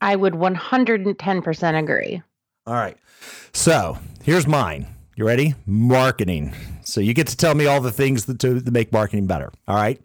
I 0.00 0.16
would 0.16 0.34
110% 0.34 1.78
agree. 1.78 2.22
All 2.66 2.74
right. 2.74 2.96
So 3.52 3.98
here's 4.22 4.46
mine. 4.46 4.86
You 5.18 5.26
ready? 5.26 5.56
Marketing. 5.66 6.54
So 6.84 7.00
you 7.00 7.12
get 7.12 7.26
to 7.26 7.36
tell 7.36 7.52
me 7.56 7.66
all 7.66 7.80
the 7.80 7.90
things 7.90 8.26
that 8.26 8.38
to, 8.38 8.60
to 8.60 8.70
make 8.70 8.92
marketing 8.92 9.26
better. 9.26 9.50
All 9.66 9.74
right. 9.74 10.00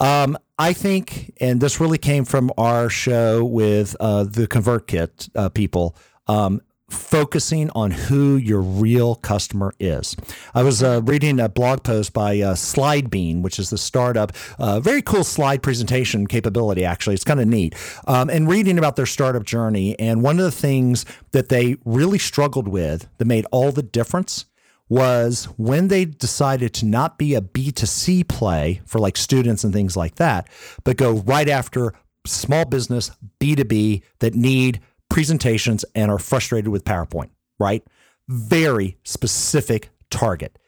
Um, 0.00 0.36
I 0.58 0.72
think, 0.72 1.32
and 1.40 1.60
this 1.60 1.78
really 1.78 1.98
came 1.98 2.24
from 2.24 2.50
our 2.58 2.90
show 2.90 3.44
with 3.44 3.94
uh, 4.00 4.24
the 4.24 4.48
ConvertKit 4.48 5.30
uh, 5.36 5.50
people. 5.50 5.94
Um, 6.26 6.62
focusing 6.88 7.70
on 7.70 7.90
who 7.90 8.36
your 8.36 8.60
real 8.60 9.14
customer 9.16 9.74
is. 9.78 10.16
I 10.54 10.62
was 10.62 10.82
uh, 10.82 11.02
reading 11.04 11.38
a 11.38 11.48
blog 11.48 11.82
post 11.82 12.12
by 12.12 12.40
uh, 12.40 12.54
SlideBean, 12.54 13.42
which 13.42 13.58
is 13.58 13.70
the 13.70 13.78
startup, 13.78 14.32
uh, 14.58 14.80
very 14.80 15.02
cool 15.02 15.24
slide 15.24 15.62
presentation 15.62 16.26
capability, 16.26 16.84
actually. 16.84 17.14
It's 17.14 17.24
kind 17.24 17.40
of 17.40 17.48
neat. 17.48 17.74
Um, 18.06 18.30
and 18.30 18.48
reading 18.48 18.78
about 18.78 18.96
their 18.96 19.06
startup 19.06 19.44
journey. 19.44 19.98
And 19.98 20.22
one 20.22 20.38
of 20.38 20.44
the 20.44 20.50
things 20.50 21.04
that 21.32 21.48
they 21.48 21.76
really 21.84 22.18
struggled 22.18 22.68
with 22.68 23.08
that 23.18 23.26
made 23.26 23.46
all 23.52 23.70
the 23.70 23.82
difference 23.82 24.46
was 24.88 25.44
when 25.56 25.88
they 25.88 26.04
decided 26.06 26.72
to 26.72 26.86
not 26.86 27.18
be 27.18 27.34
a 27.34 27.42
B2C 27.42 28.26
play 28.28 28.80
for 28.86 28.98
like 28.98 29.16
students 29.16 29.62
and 29.64 29.72
things 29.72 29.96
like 29.96 30.14
that, 30.14 30.48
but 30.84 30.96
go 30.96 31.12
right 31.12 31.48
after 31.48 31.92
small 32.26 32.64
business 32.64 33.10
B2B 33.40 34.02
that 34.20 34.34
need 34.34 34.80
presentations 35.08 35.84
and 35.94 36.10
are 36.10 36.18
frustrated 36.18 36.68
with 36.68 36.84
PowerPoint, 36.84 37.30
right? 37.58 37.84
Very 38.28 38.98
specific 39.04 39.90
target. 40.10 40.58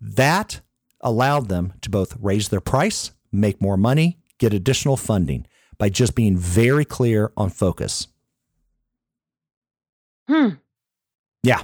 That 0.00 0.60
allowed 1.00 1.48
them 1.48 1.74
to 1.82 1.90
both 1.90 2.16
raise 2.20 2.48
their 2.48 2.60
price, 2.60 3.12
make 3.30 3.60
more 3.60 3.76
money, 3.76 4.18
get 4.38 4.52
additional 4.52 4.96
funding 4.96 5.46
by 5.78 5.88
just 5.88 6.14
being 6.14 6.36
very 6.36 6.84
clear 6.84 7.32
on 7.36 7.50
focus. 7.50 8.08
Hmm. 10.28 10.50
Yeah. 11.42 11.62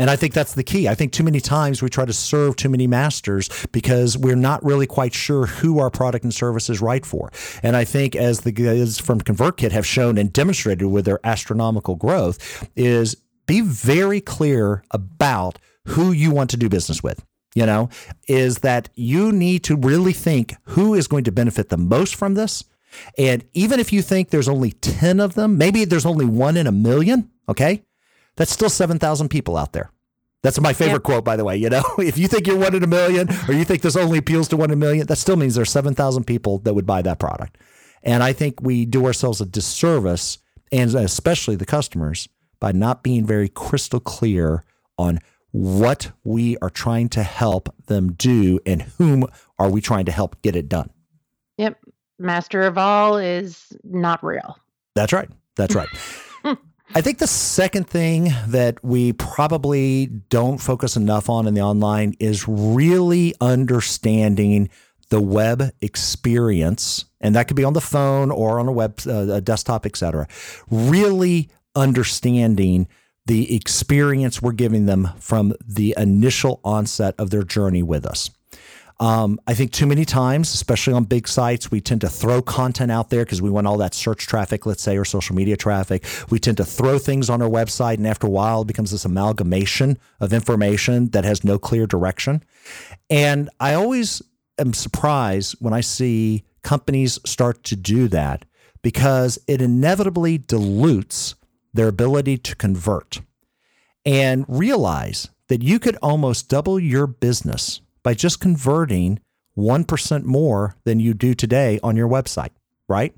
And 0.00 0.08
I 0.08 0.16
think 0.16 0.32
that's 0.32 0.54
the 0.54 0.64
key. 0.64 0.88
I 0.88 0.94
think 0.94 1.12
too 1.12 1.22
many 1.22 1.40
times 1.40 1.82
we 1.82 1.90
try 1.90 2.06
to 2.06 2.12
serve 2.14 2.56
too 2.56 2.70
many 2.70 2.86
masters 2.86 3.50
because 3.70 4.16
we're 4.16 4.34
not 4.34 4.64
really 4.64 4.86
quite 4.86 5.12
sure 5.12 5.44
who 5.44 5.78
our 5.78 5.90
product 5.90 6.24
and 6.24 6.32
service 6.32 6.70
is 6.70 6.80
right 6.80 7.04
for. 7.04 7.30
And 7.62 7.76
I 7.76 7.84
think 7.84 8.16
as 8.16 8.40
the 8.40 8.50
guys 8.50 8.98
from 8.98 9.20
ConvertKit 9.20 9.72
have 9.72 9.84
shown 9.84 10.16
and 10.16 10.32
demonstrated 10.32 10.86
with 10.86 11.04
their 11.04 11.20
astronomical 11.22 11.96
growth 11.96 12.66
is 12.74 13.14
be 13.44 13.60
very 13.60 14.22
clear 14.22 14.82
about 14.90 15.58
who 15.84 16.12
you 16.12 16.30
want 16.30 16.48
to 16.50 16.56
do 16.56 16.70
business 16.70 17.02
with 17.02 17.22
you 17.54 17.66
know, 17.66 17.88
is 18.28 18.58
that 18.58 18.88
you 18.94 19.32
need 19.32 19.64
to 19.64 19.74
really 19.74 20.12
think 20.12 20.54
who 20.66 20.94
is 20.94 21.08
going 21.08 21.24
to 21.24 21.32
benefit 21.32 21.68
the 21.68 21.76
most 21.76 22.14
from 22.14 22.34
this. 22.34 22.62
And 23.18 23.44
even 23.54 23.80
if 23.80 23.92
you 23.92 24.02
think 24.02 24.30
there's 24.30 24.48
only 24.48 24.70
10 24.70 25.18
of 25.18 25.34
them, 25.34 25.58
maybe 25.58 25.84
there's 25.84 26.06
only 26.06 26.24
one 26.24 26.56
in 26.56 26.68
a 26.68 26.72
million, 26.72 27.28
okay? 27.48 27.82
That's 28.40 28.52
still 28.52 28.70
7,000 28.70 29.28
people 29.28 29.58
out 29.58 29.74
there. 29.74 29.90
That's 30.42 30.58
my 30.58 30.72
favorite 30.72 31.02
quote, 31.02 31.24
by 31.24 31.36
the 31.36 31.44
way. 31.44 31.58
You 31.58 31.68
know, 31.68 31.82
if 31.98 32.16
you 32.16 32.26
think 32.26 32.46
you're 32.46 32.56
one 32.56 32.74
in 32.74 32.82
a 32.82 32.86
million 32.86 33.28
or 33.46 33.52
you 33.52 33.66
think 33.66 33.82
this 33.82 33.96
only 33.96 34.16
appeals 34.16 34.48
to 34.48 34.56
one 34.56 34.70
in 34.70 34.78
a 34.78 34.80
million, 34.80 35.06
that 35.08 35.16
still 35.16 35.36
means 35.36 35.56
there's 35.56 35.70
7,000 35.70 36.24
people 36.24 36.56
that 36.60 36.72
would 36.72 36.86
buy 36.86 37.02
that 37.02 37.18
product. 37.18 37.58
And 38.02 38.22
I 38.22 38.32
think 38.32 38.62
we 38.62 38.86
do 38.86 39.04
ourselves 39.04 39.42
a 39.42 39.44
disservice, 39.44 40.38
and 40.72 40.94
especially 40.94 41.56
the 41.56 41.66
customers, 41.66 42.30
by 42.60 42.72
not 42.72 43.02
being 43.02 43.26
very 43.26 43.50
crystal 43.50 44.00
clear 44.00 44.64
on 44.96 45.18
what 45.50 46.10
we 46.24 46.56
are 46.62 46.70
trying 46.70 47.10
to 47.10 47.22
help 47.22 47.68
them 47.88 48.14
do 48.14 48.58
and 48.64 48.80
whom 48.96 49.26
are 49.58 49.68
we 49.68 49.82
trying 49.82 50.06
to 50.06 50.12
help 50.12 50.40
get 50.40 50.56
it 50.56 50.66
done. 50.66 50.88
Yep. 51.58 51.78
Master 52.18 52.62
of 52.62 52.78
all 52.78 53.18
is 53.18 53.76
not 53.84 54.24
real. 54.24 54.56
That's 54.94 55.12
right. 55.12 55.28
That's 55.56 55.74
right. 55.74 55.88
I 56.92 57.02
think 57.02 57.18
the 57.18 57.28
second 57.28 57.88
thing 57.88 58.30
that 58.48 58.84
we 58.84 59.12
probably 59.12 60.06
don't 60.06 60.58
focus 60.58 60.96
enough 60.96 61.30
on 61.30 61.46
in 61.46 61.54
the 61.54 61.60
online 61.60 62.14
is 62.18 62.48
really 62.48 63.32
understanding 63.40 64.70
the 65.08 65.20
web 65.20 65.70
experience, 65.80 67.04
and 67.20 67.36
that 67.36 67.46
could 67.46 67.56
be 67.56 67.62
on 67.62 67.74
the 67.74 67.80
phone 67.80 68.32
or 68.32 68.58
on 68.58 68.66
a 68.66 68.72
web, 68.72 68.98
uh, 69.06 69.34
a 69.34 69.40
desktop, 69.40 69.86
etc. 69.86 70.26
Really 70.68 71.48
understanding 71.76 72.88
the 73.24 73.54
experience 73.54 74.42
we're 74.42 74.50
giving 74.50 74.86
them 74.86 75.10
from 75.20 75.54
the 75.64 75.94
initial 75.96 76.60
onset 76.64 77.14
of 77.18 77.30
their 77.30 77.44
journey 77.44 77.84
with 77.84 78.04
us. 78.04 78.30
Um, 79.00 79.40
I 79.46 79.54
think 79.54 79.72
too 79.72 79.86
many 79.86 80.04
times, 80.04 80.54
especially 80.54 80.92
on 80.92 81.04
big 81.04 81.26
sites, 81.26 81.70
we 81.70 81.80
tend 81.80 82.02
to 82.02 82.10
throw 82.10 82.42
content 82.42 82.92
out 82.92 83.10
there 83.10 83.24
because 83.24 83.42
we 83.42 83.50
want 83.50 83.66
all 83.66 83.78
that 83.78 83.94
search 83.94 84.26
traffic, 84.26 84.66
let's 84.66 84.82
say, 84.82 84.98
or 84.98 85.06
social 85.06 85.34
media 85.34 85.56
traffic. 85.56 86.04
We 86.30 86.38
tend 86.38 86.58
to 86.58 86.66
throw 86.66 86.98
things 86.98 87.30
on 87.30 87.42
our 87.42 87.48
website, 87.48 87.94
and 87.96 88.06
after 88.06 88.26
a 88.26 88.30
while, 88.30 88.62
it 88.62 88.66
becomes 88.66 88.90
this 88.92 89.06
amalgamation 89.06 89.98
of 90.20 90.34
information 90.34 91.08
that 91.10 91.24
has 91.24 91.44
no 91.44 91.58
clear 91.58 91.86
direction. 91.86 92.44
And 93.08 93.48
I 93.58 93.74
always 93.74 94.22
am 94.58 94.74
surprised 94.74 95.56
when 95.60 95.72
I 95.72 95.80
see 95.80 96.44
companies 96.62 97.18
start 97.24 97.64
to 97.64 97.76
do 97.76 98.06
that 98.08 98.44
because 98.82 99.38
it 99.48 99.62
inevitably 99.62 100.38
dilutes 100.38 101.36
their 101.74 101.88
ability 101.88 102.38
to 102.38 102.56
convert. 102.56 103.20
and 104.04 104.44
realize 104.48 105.28
that 105.48 105.62
you 105.62 105.78
could 105.78 105.96
almost 106.02 106.48
double 106.48 106.80
your 106.80 107.06
business 107.06 107.80
by 108.02 108.14
just 108.14 108.40
converting 108.40 109.20
1% 109.56 110.24
more 110.24 110.76
than 110.84 111.00
you 111.00 111.14
do 111.14 111.34
today 111.34 111.78
on 111.82 111.96
your 111.96 112.08
website, 112.08 112.50
right? 112.88 113.14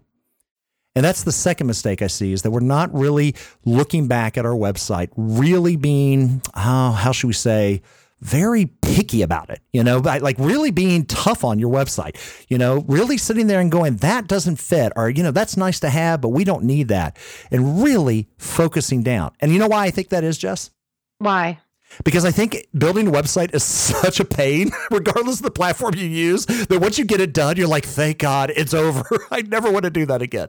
And 0.95 1.05
that's 1.05 1.25
the 1.25 1.33
second 1.33 1.66
mistake 1.66 2.03
I 2.03 2.07
see 2.07 2.33
is 2.33 2.42
that 2.42 2.51
we're 2.51 2.61
not 2.61 2.92
really 2.92 3.35
looking 3.64 4.09
back 4.09 4.37
at 4.37 4.45
our 4.45 4.55
website, 4.55 5.09
really 5.16 5.77
being, 5.77 6.42
oh, 6.55 6.92
how 6.92 7.12
should 7.12 7.29
we 7.29 7.33
say, 7.33 7.83
very 8.21 8.66
picky 8.83 9.23
about 9.23 9.51
it, 9.51 9.61
you 9.73 9.83
know, 9.83 9.99
like 9.99 10.37
really 10.38 10.71
being 10.71 11.05
tough 11.07 11.45
on 11.45 11.59
your 11.59 11.73
website, 11.73 12.16
you 12.49 12.57
know, 12.57 12.85
really 12.87 13.16
sitting 13.16 13.49
there 13.49 13.59
and 13.59 13.73
going, 13.73 13.97
that 13.97 14.29
doesn't 14.29 14.57
fit, 14.57 14.92
or, 14.95 15.11
you 15.11 15.25
know, 15.25 15.33
that's 15.33 15.57
nice 15.57 15.81
to 15.81 15.90
have, 15.90 16.21
but 16.21 16.29
we 16.29 16.45
don't 16.45 16.62
need 16.62 16.88
that. 16.88 17.16
And 17.51 17.83
really 17.83 18.29
focusing 18.38 19.03
down. 19.03 19.33
And 19.40 19.53
you 19.53 19.59
know 19.59 19.66
why 19.66 19.87
I 19.87 19.90
think 19.90 20.11
that 20.11 20.23
is, 20.23 20.38
Jess? 20.38 20.71
Why? 21.18 21.59
Because 22.05 22.24
I 22.24 22.31
think 22.31 22.66
building 22.76 23.09
a 23.09 23.11
website 23.11 23.55
is 23.55 23.62
such 24.02 24.20
a 24.20 24.24
pain, 24.24 24.70
regardless 24.90 25.38
of 25.38 25.42
the 25.42 25.50
platform 25.50 25.94
you 25.94 26.07
use, 26.07 26.46
that 26.46 26.81
once 26.81 26.98
you 26.98 27.05
get 27.05 27.20
it 27.20 27.33
done, 27.33 27.57
you're 27.57 27.68
like, 27.68 27.85
thank 27.85 28.18
God 28.18 28.52
it's 28.55 28.74
over. 28.74 29.05
I 29.31 29.42
never 29.42 29.70
want 29.70 29.85
to 29.85 29.90
do 29.90 30.07
that 30.07 30.22
again. 30.22 30.48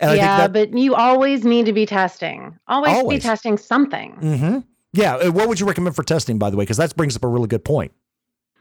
And 0.00 0.16
yeah, 0.16 0.38
that, 0.38 0.52
but 0.52 0.76
you 0.76 0.94
always 0.94 1.44
need 1.44 1.66
to 1.66 1.72
be 1.72 1.86
testing, 1.86 2.58
always, 2.68 2.94
always. 2.94 3.18
be 3.18 3.22
testing 3.22 3.58
something. 3.58 4.16
Mm-hmm. 4.20 4.58
Yeah. 4.92 5.28
What 5.28 5.48
would 5.48 5.58
you 5.58 5.66
recommend 5.66 5.96
for 5.96 6.02
testing, 6.02 6.38
by 6.38 6.50
the 6.50 6.56
way? 6.56 6.64
Because 6.64 6.76
that 6.76 6.94
brings 6.96 7.16
up 7.16 7.24
a 7.24 7.28
really 7.28 7.48
good 7.48 7.64
point. 7.64 7.92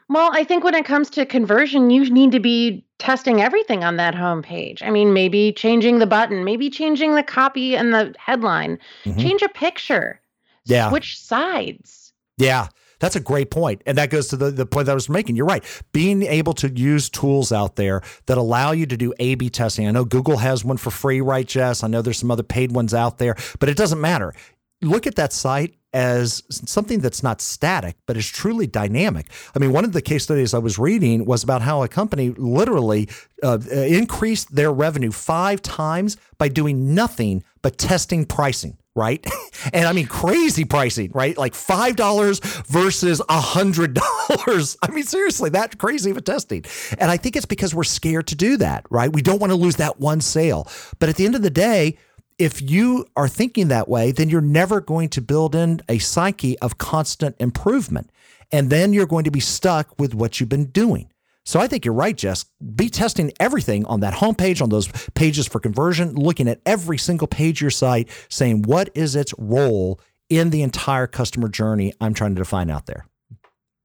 Well, 0.07 0.29
I 0.33 0.43
think 0.43 0.65
when 0.65 0.75
it 0.75 0.83
comes 0.83 1.09
to 1.11 1.25
conversion, 1.25 1.89
you 1.89 2.09
need 2.09 2.33
to 2.33 2.39
be 2.41 2.85
testing 2.99 3.41
everything 3.41 3.85
on 3.85 3.95
that 3.95 4.13
homepage. 4.13 4.83
I 4.83 4.89
mean, 4.89 5.13
maybe 5.13 5.53
changing 5.53 5.99
the 5.99 6.05
button, 6.05 6.43
maybe 6.43 6.69
changing 6.69 7.15
the 7.15 7.23
copy 7.23 7.77
and 7.77 7.93
the 7.93 8.13
headline, 8.17 8.77
mm-hmm. 9.05 9.17
change 9.17 9.41
a 9.41 9.47
picture, 9.47 10.19
yeah. 10.65 10.89
switch 10.89 11.17
sides 11.17 12.00
yeah. 12.41 12.67
That's 12.99 13.15
a 13.15 13.19
great 13.19 13.49
point. 13.49 13.81
And 13.87 13.97
that 13.97 14.11
goes 14.11 14.27
to 14.27 14.37
the, 14.37 14.51
the 14.51 14.65
point 14.67 14.85
that 14.85 14.91
I 14.91 14.93
was 14.93 15.09
making. 15.09 15.35
You're 15.35 15.47
right. 15.47 15.63
Being 15.91 16.21
able 16.21 16.53
to 16.53 16.69
use 16.69 17.09
tools 17.09 17.51
out 17.51 17.75
there 17.75 18.03
that 18.27 18.37
allow 18.37 18.73
you 18.73 18.85
to 18.85 18.95
do 18.95 19.11
A 19.17 19.33
B 19.33 19.49
testing. 19.49 19.87
I 19.87 19.91
know 19.91 20.05
Google 20.05 20.37
has 20.37 20.63
one 20.63 20.77
for 20.77 20.91
free, 20.91 21.19
right, 21.19 21.47
Jess? 21.47 21.83
I 21.83 21.87
know 21.87 22.03
there's 22.03 22.19
some 22.19 22.29
other 22.29 22.43
paid 22.43 22.71
ones 22.71 22.93
out 22.93 23.17
there, 23.17 23.35
but 23.59 23.69
it 23.69 23.75
doesn't 23.75 23.99
matter. 23.99 24.35
Look 24.83 25.07
at 25.07 25.15
that 25.15 25.33
site 25.33 25.77
as 25.93 26.43
something 26.49 26.99
that's 26.99 27.23
not 27.23 27.41
static, 27.41 27.95
but 28.05 28.17
is 28.17 28.27
truly 28.27 28.67
dynamic. 28.67 29.31
I 29.55 29.59
mean, 29.59 29.73
one 29.73 29.83
of 29.83 29.93
the 29.93 30.01
case 30.01 30.23
studies 30.23 30.53
I 30.53 30.59
was 30.59 30.77
reading 30.77 31.25
was 31.25 31.43
about 31.43 31.63
how 31.63 31.81
a 31.81 31.87
company 31.87 32.29
literally 32.29 33.09
uh, 33.41 33.57
increased 33.71 34.55
their 34.55 34.71
revenue 34.71 35.11
five 35.11 35.63
times 35.63 36.17
by 36.37 36.49
doing 36.49 36.93
nothing 36.93 37.43
but 37.63 37.79
testing 37.79 38.25
pricing 38.25 38.77
right? 38.95 39.25
and 39.73 39.87
I 39.87 39.93
mean 39.93 40.07
crazy 40.07 40.65
pricing, 40.65 41.11
right? 41.13 41.37
Like 41.37 41.53
five 41.53 41.95
dollars 41.95 42.39
versus 42.67 43.21
a 43.29 43.39
hundred 43.39 43.93
dollars. 44.27 44.77
I 44.81 44.91
mean, 44.91 45.03
seriously, 45.03 45.49
that 45.51 45.77
crazy 45.77 46.11
of 46.11 46.17
a 46.17 46.21
testing. 46.21 46.65
And 46.97 47.11
I 47.11 47.17
think 47.17 47.35
it's 47.35 47.45
because 47.45 47.73
we're 47.73 47.83
scared 47.83 48.27
to 48.27 48.35
do 48.35 48.57
that, 48.57 48.85
right? 48.89 49.11
We 49.11 49.21
don't 49.21 49.39
want 49.39 49.51
to 49.51 49.57
lose 49.57 49.77
that 49.77 49.99
one 49.99 50.21
sale. 50.21 50.67
But 50.99 51.09
at 51.09 51.15
the 51.15 51.25
end 51.25 51.35
of 51.35 51.41
the 51.41 51.49
day, 51.49 51.97
if 52.37 52.61
you 52.61 53.05
are 53.15 53.27
thinking 53.27 53.67
that 53.67 53.87
way, 53.87 54.11
then 54.11 54.29
you're 54.29 54.41
never 54.41 54.81
going 54.81 55.09
to 55.09 55.21
build 55.21 55.53
in 55.53 55.81
a 55.87 55.99
psyche 55.99 56.57
of 56.59 56.77
constant 56.77 57.35
improvement. 57.39 58.09
And 58.51 58.69
then 58.69 58.93
you're 58.93 59.05
going 59.05 59.25
to 59.25 59.31
be 59.31 59.39
stuck 59.39 59.97
with 59.99 60.13
what 60.15 60.39
you've 60.39 60.49
been 60.49 60.65
doing. 60.65 61.11
So 61.45 61.59
I 61.59 61.67
think 61.67 61.85
you're 61.85 61.93
right, 61.93 62.15
Jess. 62.15 62.45
Be 62.75 62.89
testing 62.89 63.31
everything 63.39 63.85
on 63.85 64.01
that 64.01 64.13
homepage, 64.13 64.61
on 64.61 64.69
those 64.69 64.87
pages 65.15 65.47
for 65.47 65.59
conversion, 65.59 66.15
looking 66.15 66.47
at 66.47 66.61
every 66.65 66.97
single 66.97 67.27
page 67.27 67.57
of 67.57 67.61
your 67.61 67.71
site, 67.71 68.09
saying 68.29 68.63
what 68.63 68.89
is 68.93 69.15
its 69.15 69.33
role 69.37 69.99
in 70.29 70.49
the 70.49 70.61
entire 70.61 71.07
customer 71.07 71.49
journey 71.49 71.93
I'm 71.99 72.13
trying 72.13 72.35
to 72.35 72.39
define 72.39 72.69
out 72.69 72.85
there. 72.85 73.05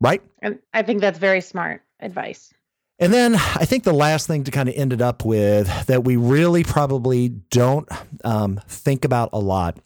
Right? 0.00 0.22
And 0.42 0.58
I 0.74 0.82
think 0.82 1.00
that's 1.00 1.18
very 1.18 1.40
smart 1.40 1.82
advice. 2.00 2.52
And 2.98 3.12
then 3.12 3.34
I 3.34 3.64
think 3.66 3.84
the 3.84 3.92
last 3.92 4.26
thing 4.26 4.44
to 4.44 4.50
kind 4.50 4.68
of 4.68 4.74
end 4.74 4.92
it 4.92 5.02
up 5.02 5.24
with 5.24 5.86
that 5.86 6.04
we 6.04 6.16
really 6.16 6.64
probably 6.64 7.28
don't 7.28 7.88
um, 8.24 8.60
think 8.68 9.04
about 9.04 9.30
a 9.32 9.38
lot 9.38 9.78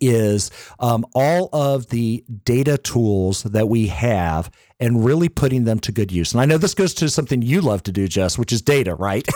is 0.00 0.50
um, 0.78 1.04
all 1.14 1.48
of 1.52 1.88
the 1.88 2.24
data 2.44 2.78
tools 2.78 3.42
that 3.44 3.68
we 3.68 3.86
have 3.88 4.50
and 4.80 5.04
really 5.04 5.28
putting 5.28 5.64
them 5.64 5.78
to 5.78 5.92
good 5.92 6.10
use. 6.10 6.32
And 6.32 6.40
I 6.40 6.44
know 6.44 6.58
this 6.58 6.74
goes 6.74 6.92
to 6.94 7.08
something 7.08 7.40
you 7.40 7.60
love 7.60 7.82
to 7.84 7.92
do, 7.92 8.08
Jess, 8.08 8.36
which 8.36 8.52
is 8.52 8.60
data, 8.60 8.94
right? 8.94 9.26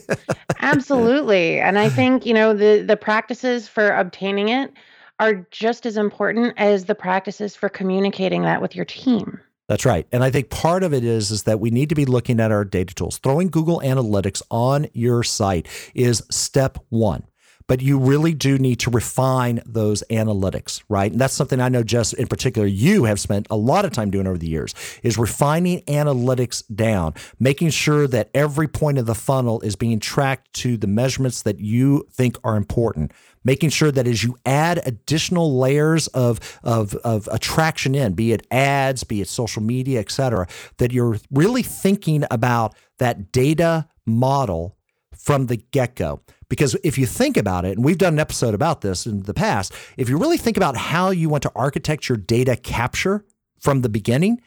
Absolutely. 0.60 1.60
And 1.60 1.78
I 1.78 1.88
think, 1.88 2.24
you 2.24 2.32
know, 2.32 2.54
the 2.54 2.82
the 2.86 2.96
practices 2.96 3.68
for 3.68 3.90
obtaining 3.90 4.48
it 4.50 4.72
are 5.20 5.46
just 5.50 5.86
as 5.86 5.96
important 5.96 6.54
as 6.56 6.84
the 6.84 6.94
practices 6.94 7.54
for 7.54 7.68
communicating 7.68 8.42
that 8.42 8.62
with 8.62 8.74
your 8.74 8.84
team. 8.84 9.40
That's 9.68 9.86
right. 9.86 10.06
And 10.12 10.22
I 10.22 10.30
think 10.30 10.50
part 10.50 10.82
of 10.82 10.92
it 10.92 11.04
is 11.04 11.30
is 11.30 11.44
that 11.44 11.58
we 11.58 11.70
need 11.70 11.88
to 11.88 11.94
be 11.94 12.04
looking 12.04 12.38
at 12.38 12.52
our 12.52 12.64
data 12.64 12.94
tools. 12.94 13.18
Throwing 13.18 13.48
Google 13.48 13.80
Analytics 13.80 14.42
on 14.50 14.88
your 14.92 15.22
site 15.22 15.66
is 15.94 16.22
step 16.30 16.78
1 16.90 17.24
but 17.66 17.80
you 17.80 17.98
really 17.98 18.34
do 18.34 18.58
need 18.58 18.76
to 18.80 18.90
refine 18.90 19.62
those 19.64 20.02
analytics, 20.10 20.82
right? 20.88 21.10
And 21.10 21.20
that's 21.20 21.34
something 21.34 21.60
I 21.60 21.68
know, 21.68 21.82
Jess 21.82 22.12
in 22.12 22.26
particular, 22.26 22.66
you 22.66 23.04
have 23.04 23.18
spent 23.18 23.46
a 23.50 23.56
lot 23.56 23.84
of 23.84 23.92
time 23.92 24.10
doing 24.10 24.26
over 24.26 24.38
the 24.38 24.48
years 24.48 24.74
is 25.02 25.16
refining 25.16 25.80
analytics 25.82 26.62
down, 26.74 27.14
making 27.38 27.70
sure 27.70 28.06
that 28.08 28.30
every 28.34 28.68
point 28.68 28.98
of 28.98 29.06
the 29.06 29.14
funnel 29.14 29.60
is 29.62 29.76
being 29.76 29.98
tracked 29.98 30.52
to 30.54 30.76
the 30.76 30.86
measurements 30.86 31.42
that 31.42 31.58
you 31.60 32.06
think 32.10 32.36
are 32.44 32.56
important. 32.56 33.12
Making 33.46 33.68
sure 33.68 33.90
that 33.92 34.06
as 34.06 34.24
you 34.24 34.36
add 34.46 34.80
additional 34.86 35.58
layers 35.58 36.06
of, 36.08 36.40
of, 36.62 36.94
of 36.96 37.28
attraction 37.30 37.94
in, 37.94 38.14
be 38.14 38.32
it 38.32 38.46
ads, 38.50 39.04
be 39.04 39.20
it 39.20 39.28
social 39.28 39.62
media, 39.62 40.00
et 40.00 40.10
cetera, 40.10 40.46
that 40.78 40.92
you're 40.92 41.18
really 41.30 41.62
thinking 41.62 42.24
about 42.30 42.74
that 42.98 43.32
data 43.32 43.86
model 44.06 44.78
from 45.14 45.46
the 45.46 45.56
get 45.56 45.94
go. 45.94 46.20
Because 46.48 46.76
if 46.84 46.98
you 46.98 47.06
think 47.06 47.36
about 47.36 47.64
it, 47.64 47.76
and 47.76 47.84
we've 47.84 47.98
done 47.98 48.14
an 48.14 48.18
episode 48.18 48.54
about 48.54 48.80
this 48.80 49.06
in 49.06 49.22
the 49.22 49.34
past, 49.34 49.72
if 49.96 50.08
you 50.08 50.18
really 50.18 50.36
think 50.36 50.56
about 50.56 50.76
how 50.76 51.10
you 51.10 51.28
want 51.28 51.42
to 51.42 51.52
architect 51.54 52.08
your 52.08 52.18
data 52.18 52.56
capture 52.56 53.24
from 53.58 53.82
the 53.82 53.88
beginning, 53.88 54.40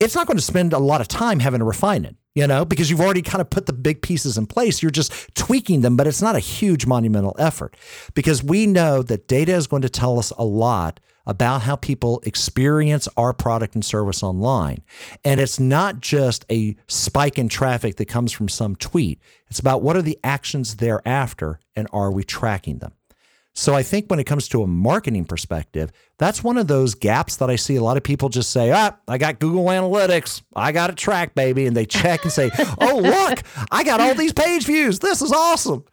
it's 0.00 0.14
not 0.14 0.26
going 0.26 0.36
to 0.36 0.42
spend 0.42 0.72
a 0.72 0.78
lot 0.78 1.00
of 1.00 1.08
time 1.08 1.40
having 1.40 1.60
to 1.60 1.64
refine 1.64 2.04
it, 2.04 2.16
you 2.34 2.46
know, 2.46 2.64
because 2.64 2.90
you've 2.90 3.00
already 3.00 3.22
kind 3.22 3.40
of 3.40 3.48
put 3.48 3.66
the 3.66 3.72
big 3.72 4.02
pieces 4.02 4.36
in 4.36 4.46
place. 4.46 4.82
You're 4.82 4.90
just 4.90 5.12
tweaking 5.34 5.80
them, 5.80 5.96
but 5.96 6.06
it's 6.06 6.20
not 6.20 6.36
a 6.36 6.40
huge 6.40 6.86
monumental 6.86 7.34
effort 7.38 7.76
because 8.14 8.42
we 8.42 8.66
know 8.66 9.02
that 9.02 9.28
data 9.28 9.54
is 9.54 9.66
going 9.66 9.82
to 9.82 9.88
tell 9.88 10.18
us 10.18 10.32
a 10.32 10.44
lot 10.44 11.00
about 11.26 11.62
how 11.62 11.76
people 11.76 12.22
experience 12.24 13.08
our 13.16 13.32
product 13.32 13.74
and 13.74 13.84
service 13.84 14.22
online. 14.22 14.82
And 15.24 15.40
it's 15.40 15.58
not 15.58 16.00
just 16.00 16.44
a 16.50 16.76
spike 16.86 17.38
in 17.38 17.48
traffic 17.48 17.96
that 17.96 18.06
comes 18.06 18.32
from 18.32 18.48
some 18.48 18.76
tweet, 18.76 19.20
it's 19.48 19.58
about 19.58 19.82
what 19.82 19.96
are 19.96 20.02
the 20.02 20.18
actions 20.24 20.76
thereafter 20.76 21.60
and 21.74 21.88
are 21.92 22.10
we 22.10 22.24
tracking 22.24 22.78
them? 22.78 22.92
So 23.58 23.72
I 23.72 23.82
think 23.82 24.10
when 24.10 24.18
it 24.18 24.24
comes 24.24 24.48
to 24.48 24.62
a 24.62 24.66
marketing 24.66 25.24
perspective, 25.24 25.90
that's 26.18 26.44
one 26.44 26.58
of 26.58 26.68
those 26.68 26.94
gaps 26.94 27.36
that 27.36 27.48
I 27.48 27.56
see 27.56 27.76
a 27.76 27.82
lot 27.82 27.96
of 27.96 28.02
people 28.02 28.28
just 28.28 28.50
say, 28.50 28.70
ah, 28.70 28.94
I 29.08 29.16
got 29.16 29.38
Google 29.38 29.64
Analytics. 29.64 30.42
I 30.54 30.72
got 30.72 30.90
it 30.90 30.96
tracked, 30.96 31.34
baby. 31.34 31.64
And 31.64 31.74
they 31.74 31.86
check 31.86 32.22
and 32.24 32.30
say, 32.30 32.50
oh, 32.80 32.98
look, 32.98 33.42
I 33.70 33.82
got 33.82 33.98
all 33.98 34.14
these 34.14 34.34
page 34.34 34.66
views. 34.66 34.98
This 34.98 35.22
is 35.22 35.32
awesome. 35.32 35.86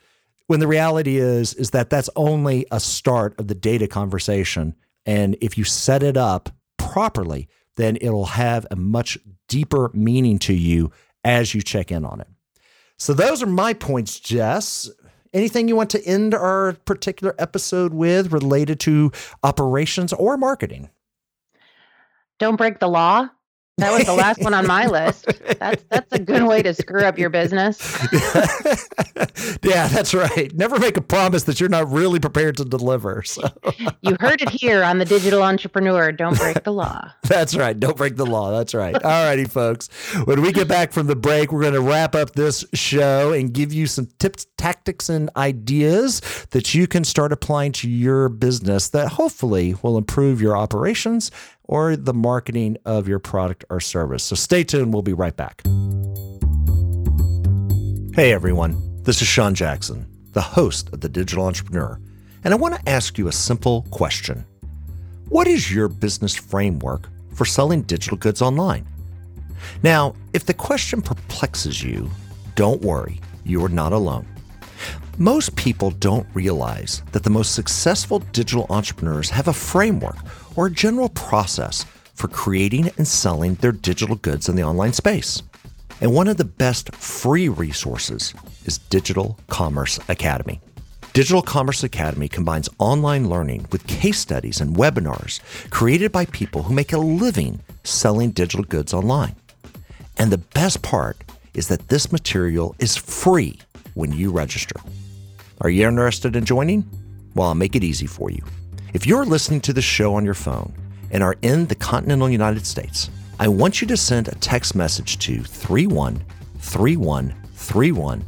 When 0.47 0.59
the 0.59 0.67
reality 0.67 1.15
is, 1.15 1.53
is 1.53 1.69
that 1.69 1.89
that's 1.89 2.09
only 2.17 2.65
a 2.69 2.81
start 2.81 3.39
of 3.39 3.47
the 3.47 3.55
data 3.55 3.87
conversation 3.87 4.75
and 5.05 5.37
if 5.41 5.57
you 5.57 5.63
set 5.63 6.03
it 6.03 6.17
up 6.17 6.49
properly, 6.77 7.47
then 7.75 7.97
it'll 8.01 8.25
have 8.25 8.65
a 8.71 8.75
much 8.75 9.17
deeper 9.47 9.91
meaning 9.93 10.39
to 10.39 10.53
you 10.53 10.91
as 11.23 11.53
you 11.53 11.61
check 11.61 11.91
in 11.91 12.05
on 12.05 12.21
it. 12.21 12.27
So, 12.97 13.13
those 13.13 13.41
are 13.41 13.47
my 13.47 13.73
points, 13.73 14.19
Jess. 14.19 14.89
Anything 15.33 15.67
you 15.67 15.75
want 15.75 15.89
to 15.91 16.05
end 16.05 16.35
our 16.35 16.73
particular 16.85 17.33
episode 17.39 17.93
with 17.93 18.31
related 18.31 18.79
to 18.81 19.11
operations 19.41 20.13
or 20.13 20.37
marketing? 20.37 20.89
Don't 22.39 22.55
break 22.55 22.79
the 22.79 22.87
law. 22.87 23.29
That 23.77 23.91
was 23.91 24.05
the 24.05 24.13
last 24.13 24.39
one 24.43 24.53
on 24.53 24.67
my 24.67 24.85
list. 24.85 25.25
That's 25.59 25.83
that's 25.89 26.13
a 26.13 26.19
good 26.19 26.43
way 26.43 26.61
to 26.61 26.75
screw 26.75 27.03
up 27.03 27.17
your 27.17 27.31
business. 27.31 27.81
yeah, 29.63 29.87
that's 29.87 30.13
right. 30.13 30.53
Never 30.53 30.77
make 30.77 30.95
a 30.95 31.01
promise 31.01 31.45
that 31.45 31.59
you're 31.59 31.69
not 31.69 31.89
really 31.89 32.19
prepared 32.19 32.57
to 32.57 32.65
deliver. 32.65 33.23
So. 33.23 33.41
you 34.01 34.15
heard 34.19 34.43
it 34.43 34.49
here 34.49 34.83
on 34.83 34.99
the 34.99 35.05
Digital 35.05 35.41
Entrepreneur. 35.41 36.11
Don't 36.11 36.37
break 36.37 36.63
the 36.63 36.71
law. 36.71 37.11
That's 37.23 37.55
right. 37.55 37.77
Don't 37.79 37.97
break 37.97 38.15
the 38.15 38.25
law. 38.27 38.51
That's 38.51 38.75
right. 38.75 38.93
All 38.93 39.25
righty, 39.25 39.45
folks. 39.45 39.87
When 40.25 40.41
we 40.41 40.51
get 40.51 40.67
back 40.67 40.93
from 40.93 41.07
the 41.07 41.15
break, 41.15 41.51
we're 41.51 41.61
going 41.61 41.73
to 41.73 41.81
wrap 41.81 42.13
up 42.13 42.33
this 42.33 42.63
show 42.73 43.33
and 43.33 43.51
give 43.51 43.73
you 43.73 43.87
some 43.87 44.07
tips, 44.19 44.45
tactics, 44.57 45.09
and 45.09 45.31
ideas 45.35 46.21
that 46.51 46.75
you 46.75 46.85
can 46.85 47.03
start 47.03 47.31
applying 47.31 47.71
to 47.73 47.89
your 47.89 48.29
business 48.29 48.89
that 48.89 49.13
hopefully 49.13 49.75
will 49.81 49.97
improve 49.97 50.41
your 50.41 50.55
operations 50.55 51.31
or 51.65 51.95
the 51.95 52.13
marketing 52.13 52.77
of 52.85 53.07
your 53.07 53.19
product 53.19 53.65
or 53.69 53.79
service. 53.79 54.23
So 54.23 54.35
stay 54.35 54.63
tuned. 54.63 54.93
We'll 54.93 55.01
be 55.01 55.13
right 55.13 55.35
back. 55.35 55.61
Hey, 58.15 58.31
everyone. 58.31 59.01
This 59.03 59.21
is 59.21 59.27
Sean 59.27 59.53
Jackson, 59.53 60.07
the 60.31 60.41
host 60.41 60.93
of 60.93 61.01
The 61.01 61.09
Digital 61.09 61.45
Entrepreneur. 61.45 61.99
And 62.43 62.53
I 62.53 62.57
want 62.57 62.75
to 62.75 62.89
ask 62.89 63.17
you 63.17 63.27
a 63.27 63.31
simple 63.31 63.85
question 63.91 64.45
What 65.29 65.47
is 65.47 65.73
your 65.73 65.87
business 65.87 66.35
framework 66.35 67.09
for 67.33 67.45
selling 67.45 67.81
digital 67.83 68.17
goods 68.17 68.41
online? 68.41 68.87
Now, 69.81 70.15
if 70.33 70.45
the 70.45 70.53
question 70.53 71.01
perplexes 71.01 71.81
you, 71.81 72.09
don't 72.55 72.81
worry, 72.81 73.19
you 73.43 73.63
are 73.65 73.69
not 73.69 73.93
alone. 73.93 74.27
Most 75.19 75.55
people 75.55 75.91
don't 75.91 76.25
realize 76.33 77.03
that 77.11 77.21
the 77.23 77.29
most 77.29 77.53
successful 77.53 78.17
digital 78.17 78.65
entrepreneurs 78.71 79.29
have 79.29 79.47
a 79.47 79.53
framework 79.53 80.17
or 80.55 80.65
a 80.65 80.71
general 80.71 81.09
process 81.09 81.85
for 82.15 82.27
creating 82.27 82.89
and 82.97 83.07
selling 83.07 83.53
their 83.55 83.71
digital 83.71 84.15
goods 84.15 84.49
in 84.49 84.55
the 84.55 84.63
online 84.63 84.91
space. 84.91 85.43
And 86.01 86.15
one 86.15 86.27
of 86.27 86.37
the 86.37 86.45
best 86.45 86.95
free 86.95 87.47
resources 87.47 88.33
is 88.65 88.79
Digital 88.79 89.37
Commerce 89.49 89.99
Academy. 90.09 90.59
Digital 91.13 91.43
Commerce 91.43 91.83
Academy 91.83 92.27
combines 92.27 92.67
online 92.79 93.29
learning 93.29 93.67
with 93.71 93.85
case 93.85 94.17
studies 94.17 94.61
and 94.61 94.75
webinars 94.75 95.41
created 95.69 96.11
by 96.11 96.25
people 96.25 96.63
who 96.63 96.73
make 96.73 96.91
a 96.91 96.97
living 96.97 97.59
selling 97.83 98.31
digital 98.31 98.65
goods 98.65 98.95
online. 98.95 99.35
And 100.17 100.31
the 100.31 100.39
best 100.39 100.81
part 100.81 101.23
is 101.53 101.67
that 101.67 101.89
this 101.89 102.11
material 102.11 102.75
is 102.79 102.95
free 102.95 103.59
when 103.93 104.11
you 104.11 104.31
register. 104.31 104.81
Are 105.63 105.69
you 105.69 105.87
interested 105.87 106.35
in 106.35 106.43
joining? 106.43 106.83
Well, 107.35 107.47
I'll 107.47 107.55
make 107.55 107.77
it 107.77 107.85
easy 107.85 108.05
for 108.05 108.29
you. 108.29 108.43
If 108.93 109.07
you're 109.07 109.23
listening 109.23 109.61
to 109.61 109.71
the 109.71 109.81
show 109.81 110.13
on 110.13 110.25
your 110.25 110.33
phone 110.33 110.73
and 111.09 111.23
are 111.23 111.37
in 111.41 111.67
the 111.67 111.75
continental 111.75 112.29
United 112.29 112.67
States, 112.67 113.09
I 113.39 113.47
want 113.47 113.79
you 113.79 113.87
to 113.87 113.95
send 113.95 114.27
a 114.27 114.35
text 114.35 114.75
message 114.75 115.19
to 115.19 115.41
313131 115.41 118.25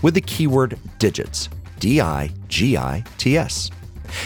with 0.00 0.14
the 0.14 0.22
keyword 0.22 0.78
digits 0.98 1.50
D 1.78 2.00
I 2.00 2.30
G 2.48 2.78
I 2.78 3.04
T 3.18 3.36
S. 3.36 3.70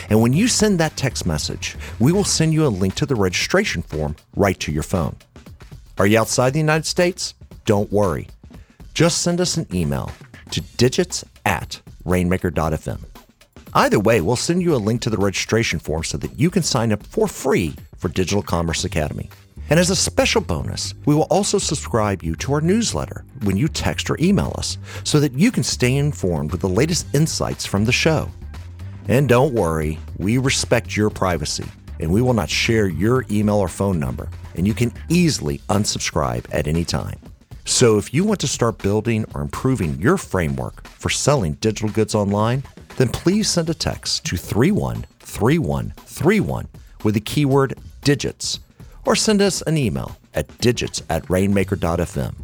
And 0.09 0.22
when 0.22 0.33
you 0.33 0.46
send 0.46 0.79
that 0.79 0.96
text 0.96 1.27
message, 1.27 1.75
we 1.98 2.12
will 2.12 2.22
send 2.22 2.55
you 2.55 2.64
a 2.64 2.68
link 2.68 2.94
to 2.94 3.07
the 3.07 3.16
registration 3.16 3.83
form 3.83 4.14
right 4.37 4.61
to 4.61 4.70
your 4.70 4.85
phone. 4.85 5.16
Are 5.98 6.07
you 6.07 6.16
outside 6.16 6.53
the 6.53 6.61
United 6.61 6.87
States? 6.87 7.35
Don't 7.64 7.90
worry. 7.90 8.29
Just 8.94 9.20
send 9.20 9.40
us 9.40 9.57
an 9.57 9.66
email 9.75 10.12
to 10.53 10.61
digits 10.77 11.25
rainmaker.fm. 12.04 13.00
Either 13.74 13.98
way, 13.98 14.20
we'll 14.20 14.36
send 14.36 14.62
you 14.62 14.74
a 14.74 14.76
link 14.76 15.00
to 15.00 15.10
the 15.10 15.16
registration 15.16 15.78
form 15.78 16.04
so 16.04 16.18
that 16.18 16.38
you 16.38 16.50
can 16.50 16.62
sign 16.62 16.92
up 16.92 17.04
for 17.06 17.26
free 17.26 17.74
for 17.96 18.08
Digital 18.08 18.42
Commerce 18.42 18.84
Academy. 18.84 19.30
And 19.70 19.80
as 19.80 19.88
a 19.88 19.96
special 19.96 20.42
bonus, 20.42 20.92
we 21.06 21.14
will 21.14 21.26
also 21.30 21.56
subscribe 21.56 22.22
you 22.22 22.34
to 22.36 22.52
our 22.52 22.60
newsletter 22.60 23.24
when 23.44 23.56
you 23.56 23.68
text 23.68 24.10
or 24.10 24.18
email 24.20 24.52
us 24.58 24.76
so 25.04 25.18
that 25.20 25.32
you 25.32 25.50
can 25.50 25.62
stay 25.62 25.96
informed 25.96 26.52
with 26.52 26.60
the 26.60 26.68
latest 26.68 27.06
insights 27.14 27.64
from 27.64 27.84
the 27.84 27.92
show. 27.92 28.28
And 29.08 29.28
don't 29.28 29.54
worry, 29.54 29.98
we 30.18 30.36
respect 30.38 30.96
your 30.96 31.08
privacy 31.08 31.64
and 32.00 32.12
we 32.12 32.20
will 32.20 32.34
not 32.34 32.50
share 32.50 32.88
your 32.88 33.24
email 33.30 33.56
or 33.56 33.68
phone 33.68 33.98
number, 33.98 34.28
and 34.56 34.66
you 34.66 34.74
can 34.74 34.92
easily 35.08 35.58
unsubscribe 35.68 36.44
at 36.52 36.66
any 36.66 36.84
time. 36.84 37.18
So 37.64 37.96
if 37.96 38.12
you 38.12 38.25
want 38.25 38.40
to 38.40 38.48
start 38.48 38.79
building 38.79 39.25
or 39.35 39.40
improving 39.40 40.01
your 40.01 40.16
framework 40.16 40.88
for 40.88 41.11
selling 41.11 41.53
digital 41.55 41.90
goods 41.90 42.14
online, 42.14 42.62
then 42.96 43.09
please 43.09 43.48
send 43.48 43.70
a 43.70 43.75
text 43.75 44.25
to 44.27 44.37
313131 44.37 46.68
with 47.05 47.14
the 47.14 47.20
keyword 47.20 47.79
digits 48.03 48.61
or 49.07 49.16
send 49.16 49.40
us 49.40 49.62
an 49.62 49.77
email 49.77 50.16
at 50.35 50.59
digits 50.59 51.03
at 51.09 51.29
rainmaker.fm. 51.31 52.35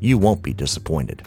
You 0.00 0.18
won't 0.18 0.42
be 0.42 0.52
disappointed. 0.52 1.22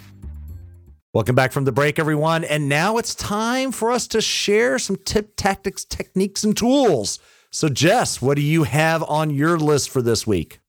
Welcome 1.13 1.35
back 1.35 1.51
from 1.51 1.65
the 1.65 1.73
break, 1.73 1.99
everyone. 1.99 2.45
And 2.45 2.69
now 2.69 2.97
it's 2.97 3.13
time 3.13 3.73
for 3.73 3.91
us 3.91 4.07
to 4.07 4.21
share 4.21 4.79
some 4.79 4.95
tip, 4.95 5.33
tactics, 5.35 5.83
techniques, 5.83 6.45
and 6.45 6.55
tools. 6.55 7.19
So, 7.49 7.67
Jess, 7.67 8.21
what 8.21 8.35
do 8.35 8.41
you 8.41 8.63
have 8.63 9.03
on 9.03 9.29
your 9.29 9.59
list 9.59 9.89
for 9.89 10.01
this 10.01 10.25
week? 10.25 10.60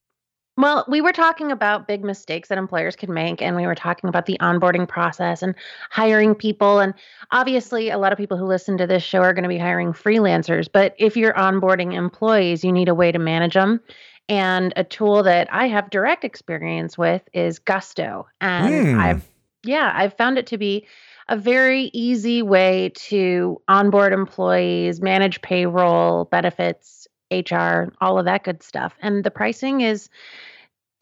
Well, 0.59 0.85
we 0.87 1.01
were 1.01 1.13
talking 1.13 1.51
about 1.51 1.89
big 1.89 2.05
mistakes 2.05 2.51
that 2.51 2.59
employers 2.59 2.95
can 2.95 3.13
make, 3.13 3.41
and 3.41 3.57
we 3.57 3.67
were 3.67 3.75
talking 3.75 4.09
about 4.09 4.27
the 4.27 4.37
onboarding 4.41 4.87
process 4.87 5.43
and 5.43 5.55
hiring 5.91 6.35
people. 6.35 6.79
And 6.79 6.93
obviously, 7.31 7.89
a 7.89 7.97
lot 7.97 8.13
of 8.13 8.19
people 8.19 8.37
who 8.37 8.45
listen 8.45 8.77
to 8.77 8.87
this 8.87 9.03
show 9.03 9.21
are 9.21 9.33
going 9.33 9.45
to 9.45 9.49
be 9.49 9.59
hiring 9.59 9.95
freelancers. 9.95 10.69
But 10.71 10.95
if 10.99 11.17
you're 11.17 11.33
onboarding 11.33 11.95
employees, 11.95 12.65
you 12.65 12.71
need 12.71 12.89
a 12.89 12.95
way 12.95 13.11
to 13.11 13.19
manage 13.19 13.55
them. 13.55 13.81
And 14.29 14.75
a 14.77 14.85
tool 14.85 15.23
that 15.23 15.49
I 15.53 15.69
have 15.69 15.89
direct 15.89 16.23
experience 16.23 16.99
with 16.99 17.23
is 17.33 17.59
Gusto. 17.59 18.27
And 18.43 18.87
mm. 18.87 18.99
I've, 18.99 19.27
yeah, 19.65 19.91
I've 19.95 20.15
found 20.15 20.37
it 20.37 20.47
to 20.49 20.59
be 20.59 20.87
a 21.29 21.37
very 21.37 21.91
easy 21.95 22.43
way 22.43 22.93
to 22.95 23.61
onboard 23.69 24.13
employees, 24.13 25.01
manage 25.01 25.41
payroll, 25.41 26.27
benefits, 26.27 27.02
HR, 27.41 27.93
all 28.01 28.19
of 28.19 28.25
that 28.27 28.45
good 28.45 28.63
stuff. 28.63 28.95
And 29.01 29.25
the 29.25 29.31
pricing 29.31 29.81
is 29.81 30.09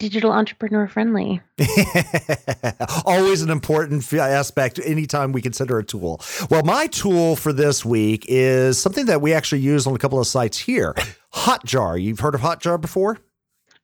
digital 0.01 0.31
entrepreneur 0.31 0.87
friendly. 0.87 1.41
Always 3.05 3.43
an 3.43 3.51
important 3.51 4.11
aspect 4.13 4.79
anytime 4.83 5.31
we 5.31 5.41
consider 5.41 5.77
a 5.77 5.83
tool. 5.83 6.19
Well, 6.49 6.63
my 6.63 6.87
tool 6.87 7.35
for 7.35 7.53
this 7.53 7.85
week 7.85 8.25
is 8.27 8.79
something 8.79 9.05
that 9.05 9.21
we 9.21 9.31
actually 9.31 9.61
use 9.61 9.85
on 9.85 9.93
a 9.93 9.99
couple 9.99 10.19
of 10.19 10.25
sites 10.25 10.57
here 10.57 10.95
Hotjar. 11.33 12.01
You've 12.01 12.19
heard 12.19 12.33
of 12.33 12.41
Hotjar 12.41 12.81
before? 12.81 13.19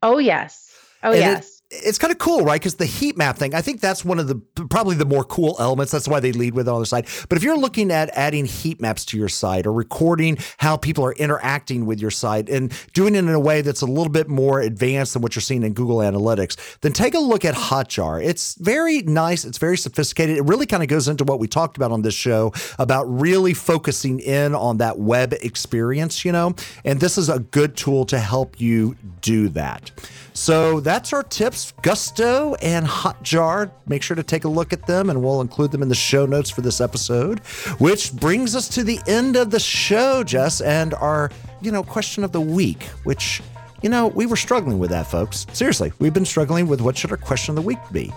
Oh, 0.02 0.18
yes. 0.18 0.76
Oh, 1.04 1.12
and 1.12 1.20
yes. 1.20 1.48
It, 1.48 1.57
it's 1.70 1.98
kind 1.98 2.12
of 2.12 2.18
cool, 2.18 2.46
right? 2.46 2.62
Because 2.62 2.76
the 2.76 2.86
heat 2.86 3.18
map 3.18 3.38
thing, 3.38 3.54
I 3.54 3.62
think 3.62 3.82
that's 3.82 4.06
one 4.06 4.20
of 4.20 4.28
the 4.28 4.36
probably 4.70 4.96
the 4.96 5.06
more 5.06 5.26
cool 5.26 5.58
elements. 5.60 5.92
That's 5.92 6.08
why 6.08 6.22
they 6.22 6.32
lead 6.32 6.54
with 6.54 6.68
it 6.68 6.72
on 6.72 6.80
their 6.80 6.86
site. 6.86 7.26
But 7.28 7.38
if 7.38 7.44
you're 7.44 7.58
looking 7.58 7.92
at 7.92 8.10
adding 8.14 8.46
heat 8.46 8.80
maps 8.80 9.04
to 9.06 9.18
your 9.18 9.28
site 9.28 9.68
or 9.68 9.74
recording 9.74 10.38
how 10.60 10.78
people 10.78 11.06
are 11.06 11.12
interacting 11.14 11.86
with 11.86 12.00
your 12.00 12.12
site 12.12 12.48
and 12.48 12.72
doing 12.94 13.16
it 13.16 13.20
in 13.20 13.30
a 13.30 13.40
way 13.40 13.62
that's 13.62 13.82
a 13.82 13.86
little 13.86 14.12
bit 14.12 14.30
more 14.30 14.62
advanced 14.62 15.14
than 15.14 15.22
what 15.22 15.36
you're 15.36 15.42
seeing 15.42 15.64
in 15.64 15.74
Google 15.74 15.98
Analytics, 15.98 16.80
then 16.80 16.94
take 16.94 17.14
a 17.14 17.20
look 17.20 17.44
at 17.44 17.54
Hotjar. 17.54 18.24
It's 18.24 18.56
very 18.56 19.02
nice. 19.02 19.44
It's 19.44 19.58
very 19.58 19.78
sophisticated. 19.78 20.38
It 20.38 20.46
really 20.46 20.68
kind 20.68 20.84
of 20.84 20.90
goes 20.90 21.10
into 21.10 21.26
what 21.26 21.40
we 21.40 21.48
talked 21.50 21.76
about 21.76 21.92
on 21.92 22.02
this 22.02 22.14
show 22.14 22.54
about 22.80 23.04
really 23.04 23.54
focusing 23.54 24.22
in 24.22 24.56
on 24.56 24.78
that 24.78 25.00
web 25.00 25.34
experience, 25.34 26.24
you 26.24 26.32
know. 26.32 26.56
And 26.86 27.02
this 27.02 27.18
is 27.18 27.28
a 27.28 27.40
good 27.40 27.76
tool 27.76 28.06
to 28.06 28.20
help 28.20 28.62
you 28.62 28.96
do 29.20 29.50
that. 29.50 29.92
So 30.38 30.82
that's 30.82 31.14
our 31.14 31.24
tips 31.24 31.74
Gusto 31.82 32.54
and 32.62 32.86
Hotjar. 32.86 33.72
Make 33.88 34.04
sure 34.04 34.16
to 34.16 34.22
take 34.22 34.44
a 34.44 34.48
look 34.48 34.72
at 34.72 34.86
them 34.86 35.10
and 35.10 35.24
we'll 35.24 35.42
include 35.42 35.72
them 35.72 35.82
in 35.82 35.90
the 35.90 35.96
show 35.96 36.28
notes 36.28 36.52
for 36.52 36.62
this 36.62 36.80
episode. 36.80 37.40
Which 37.80 38.14
brings 38.14 38.56
us 38.56 38.70
to 38.70 38.84
the 38.84 39.00
end 39.08 39.36
of 39.36 39.50
the 39.50 39.60
show, 39.60 40.24
Jess, 40.24 40.62
and 40.62 40.94
our, 40.94 41.32
you 41.60 41.72
know, 41.72 41.82
question 41.82 42.24
of 42.24 42.34
the 42.34 42.40
week, 42.40 42.84
which, 43.04 43.42
you 43.82 43.90
know, 43.90 44.10
we 44.10 44.28
were 44.28 44.36
struggling 44.36 44.78
with 44.78 44.92
that, 44.92 45.08
folks. 45.08 45.48
Seriously, 45.54 45.92
we've 45.98 46.14
been 46.14 46.24
struggling 46.24 46.68
with 46.68 46.82
what 46.82 46.96
should 46.96 47.10
our 47.10 47.18
question 47.18 47.54
of 47.54 47.56
the 47.56 47.68
week 47.68 47.80
be. 47.92 48.14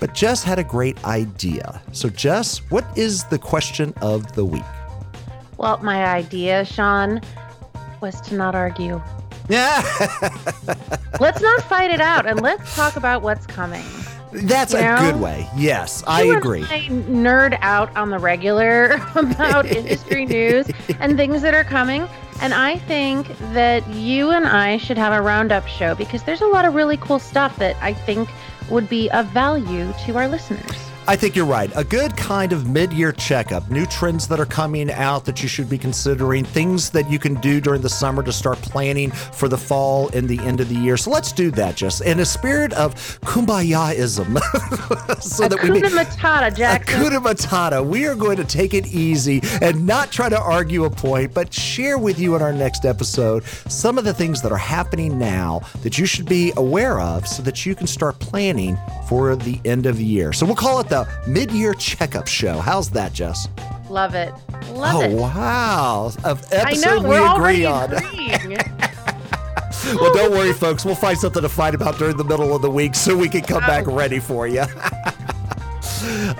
But 0.00 0.14
Jess 0.14 0.42
had 0.42 0.58
a 0.58 0.64
great 0.64 1.04
idea. 1.04 1.82
So, 1.92 2.08
Jess, 2.08 2.58
what 2.70 2.86
is 2.96 3.24
the 3.24 3.38
question 3.38 3.92
of 4.00 4.32
the 4.32 4.44
week? 4.44 4.64
Well, 5.58 5.78
my 5.82 6.06
idea, 6.06 6.64
Sean, 6.64 7.20
was 8.00 8.22
to 8.22 8.36
not 8.36 8.54
argue. 8.54 9.02
Yeah. 9.48 9.82
let's 11.20 11.40
not 11.40 11.62
fight 11.62 11.90
it 11.90 12.00
out 12.00 12.26
and 12.26 12.40
let's 12.40 12.74
talk 12.74 12.96
about 12.96 13.22
what's 13.22 13.46
coming. 13.46 13.84
That's 14.32 14.72
you 14.72 14.80
a 14.80 14.82
know? 14.82 15.12
good 15.12 15.20
way. 15.20 15.48
Yes, 15.56 16.04
I 16.06 16.24
agree. 16.24 16.62
I 16.64 16.88
nerd 16.88 17.58
out 17.62 17.94
on 17.96 18.10
the 18.10 18.18
regular 18.18 19.00
about 19.14 19.66
industry 19.76 20.26
news 20.26 20.70
and 21.00 21.16
things 21.16 21.42
that 21.42 21.54
are 21.54 21.64
coming. 21.64 22.06
And 22.40 22.54
I 22.54 22.78
think 22.78 23.36
that 23.52 23.88
you 23.88 24.30
and 24.30 24.46
I 24.46 24.76
should 24.76 24.98
have 24.98 25.12
a 25.12 25.22
roundup 25.22 25.66
show 25.66 25.94
because 25.94 26.22
there's 26.22 26.42
a 26.42 26.46
lot 26.46 26.64
of 26.64 26.74
really 26.74 26.96
cool 26.98 27.18
stuff 27.18 27.56
that 27.56 27.76
I 27.82 27.94
think 27.94 28.28
would 28.70 28.88
be 28.88 29.10
of 29.10 29.26
value 29.28 29.92
to 30.04 30.16
our 30.16 30.28
listeners. 30.28 30.87
I 31.08 31.16
think 31.16 31.34
you're 31.34 31.46
right. 31.46 31.72
A 31.74 31.84
good 31.84 32.14
kind 32.18 32.52
of 32.52 32.68
mid 32.68 32.92
year 32.92 33.12
checkup, 33.12 33.70
new 33.70 33.86
trends 33.86 34.28
that 34.28 34.38
are 34.38 34.44
coming 34.44 34.92
out 34.92 35.24
that 35.24 35.42
you 35.42 35.48
should 35.48 35.70
be 35.70 35.78
considering, 35.78 36.44
things 36.44 36.90
that 36.90 37.10
you 37.10 37.18
can 37.18 37.36
do 37.36 37.62
during 37.62 37.80
the 37.80 37.88
summer 37.88 38.22
to 38.22 38.30
start 38.30 38.58
planning 38.58 39.10
for 39.10 39.48
the 39.48 39.56
fall 39.56 40.10
and 40.10 40.28
the 40.28 40.38
end 40.40 40.60
of 40.60 40.68
the 40.68 40.74
year. 40.74 40.98
So 40.98 41.10
let's 41.10 41.32
do 41.32 41.50
that, 41.52 41.76
just 41.76 42.02
in 42.02 42.20
a 42.20 42.26
spirit 42.26 42.74
of 42.74 42.94
kumbayaism. 43.22 44.38
so 45.22 45.48
that 45.48 45.62
we 45.62 45.80
matata, 45.80 46.54
Jackson. 46.54 47.02
Hakuna 47.02 47.24
matata. 47.24 47.86
We 47.86 48.04
are 48.04 48.14
going 48.14 48.36
to 48.36 48.44
take 48.44 48.74
it 48.74 48.86
easy 48.88 49.40
and 49.62 49.86
not 49.86 50.12
try 50.12 50.28
to 50.28 50.38
argue 50.38 50.84
a 50.84 50.90
point, 50.90 51.32
but 51.32 51.54
share 51.54 51.96
with 51.96 52.18
you 52.18 52.36
in 52.36 52.42
our 52.42 52.52
next 52.52 52.84
episode 52.84 53.44
some 53.44 53.96
of 53.96 54.04
the 54.04 54.12
things 54.12 54.42
that 54.42 54.52
are 54.52 54.58
happening 54.58 55.18
now 55.18 55.62
that 55.82 55.96
you 55.96 56.04
should 56.04 56.28
be 56.28 56.52
aware 56.58 57.00
of 57.00 57.26
so 57.26 57.42
that 57.44 57.64
you 57.64 57.74
can 57.74 57.86
start 57.86 58.18
planning 58.18 58.76
for 59.08 59.36
the 59.36 59.58
end 59.64 59.86
of 59.86 59.96
the 59.96 60.04
year. 60.04 60.34
So 60.34 60.44
we'll 60.44 60.54
call 60.54 60.80
it 60.80 60.88
the 60.90 60.97
the 61.04 61.30
mid 61.30 61.50
year 61.50 61.74
checkup 61.74 62.26
show. 62.26 62.58
How's 62.58 62.90
that, 62.90 63.12
Jess? 63.12 63.48
Love 63.88 64.14
it. 64.14 64.32
Love 64.70 65.02
it. 65.02 65.10
oh, 65.12 65.16
it. 65.16 65.16
wow. 65.16 66.10
Of 66.24 66.52
episode 66.52 67.02
know, 67.02 67.08
we 67.08 67.16
agree 67.16 67.64
on. 67.64 67.90
well, 70.00 70.12
don't 70.12 70.32
worry, 70.32 70.52
folks. 70.52 70.84
We'll 70.84 70.94
find 70.94 71.16
something 71.16 71.42
to 71.42 71.48
fight 71.48 71.74
about 71.74 71.98
during 71.98 72.16
the 72.16 72.24
middle 72.24 72.54
of 72.54 72.62
the 72.62 72.70
week 72.70 72.94
so 72.94 73.16
we 73.16 73.28
can 73.28 73.42
come 73.42 73.62
oh. 73.62 73.66
back 73.66 73.86
ready 73.86 74.18
for 74.18 74.46
you. 74.46 74.60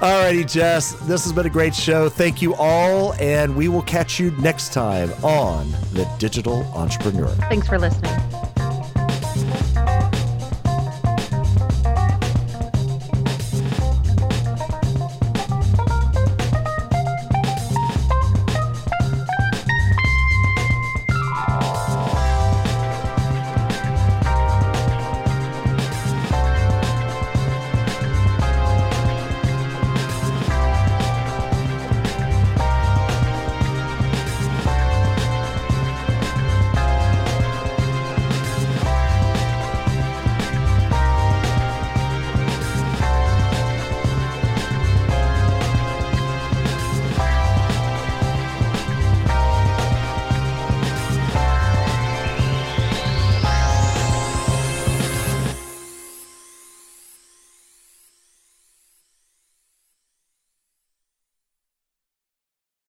All 0.01 0.23
righty, 0.23 0.45
Jess. 0.45 0.93
This 0.93 1.25
has 1.25 1.33
been 1.33 1.47
a 1.47 1.51
great 1.51 1.75
show. 1.75 2.09
Thank 2.09 2.41
you 2.41 2.55
all, 2.55 3.15
and 3.15 3.57
we 3.57 3.69
will 3.69 3.83
catch 3.83 4.21
you 4.21 4.31
next 4.39 4.73
time 4.73 5.11
on 5.25 5.71
The 5.93 6.09
Digital 6.19 6.63
Entrepreneur. 6.75 7.29
Thanks 7.49 7.67
for 7.67 7.79
listening. 7.79 8.28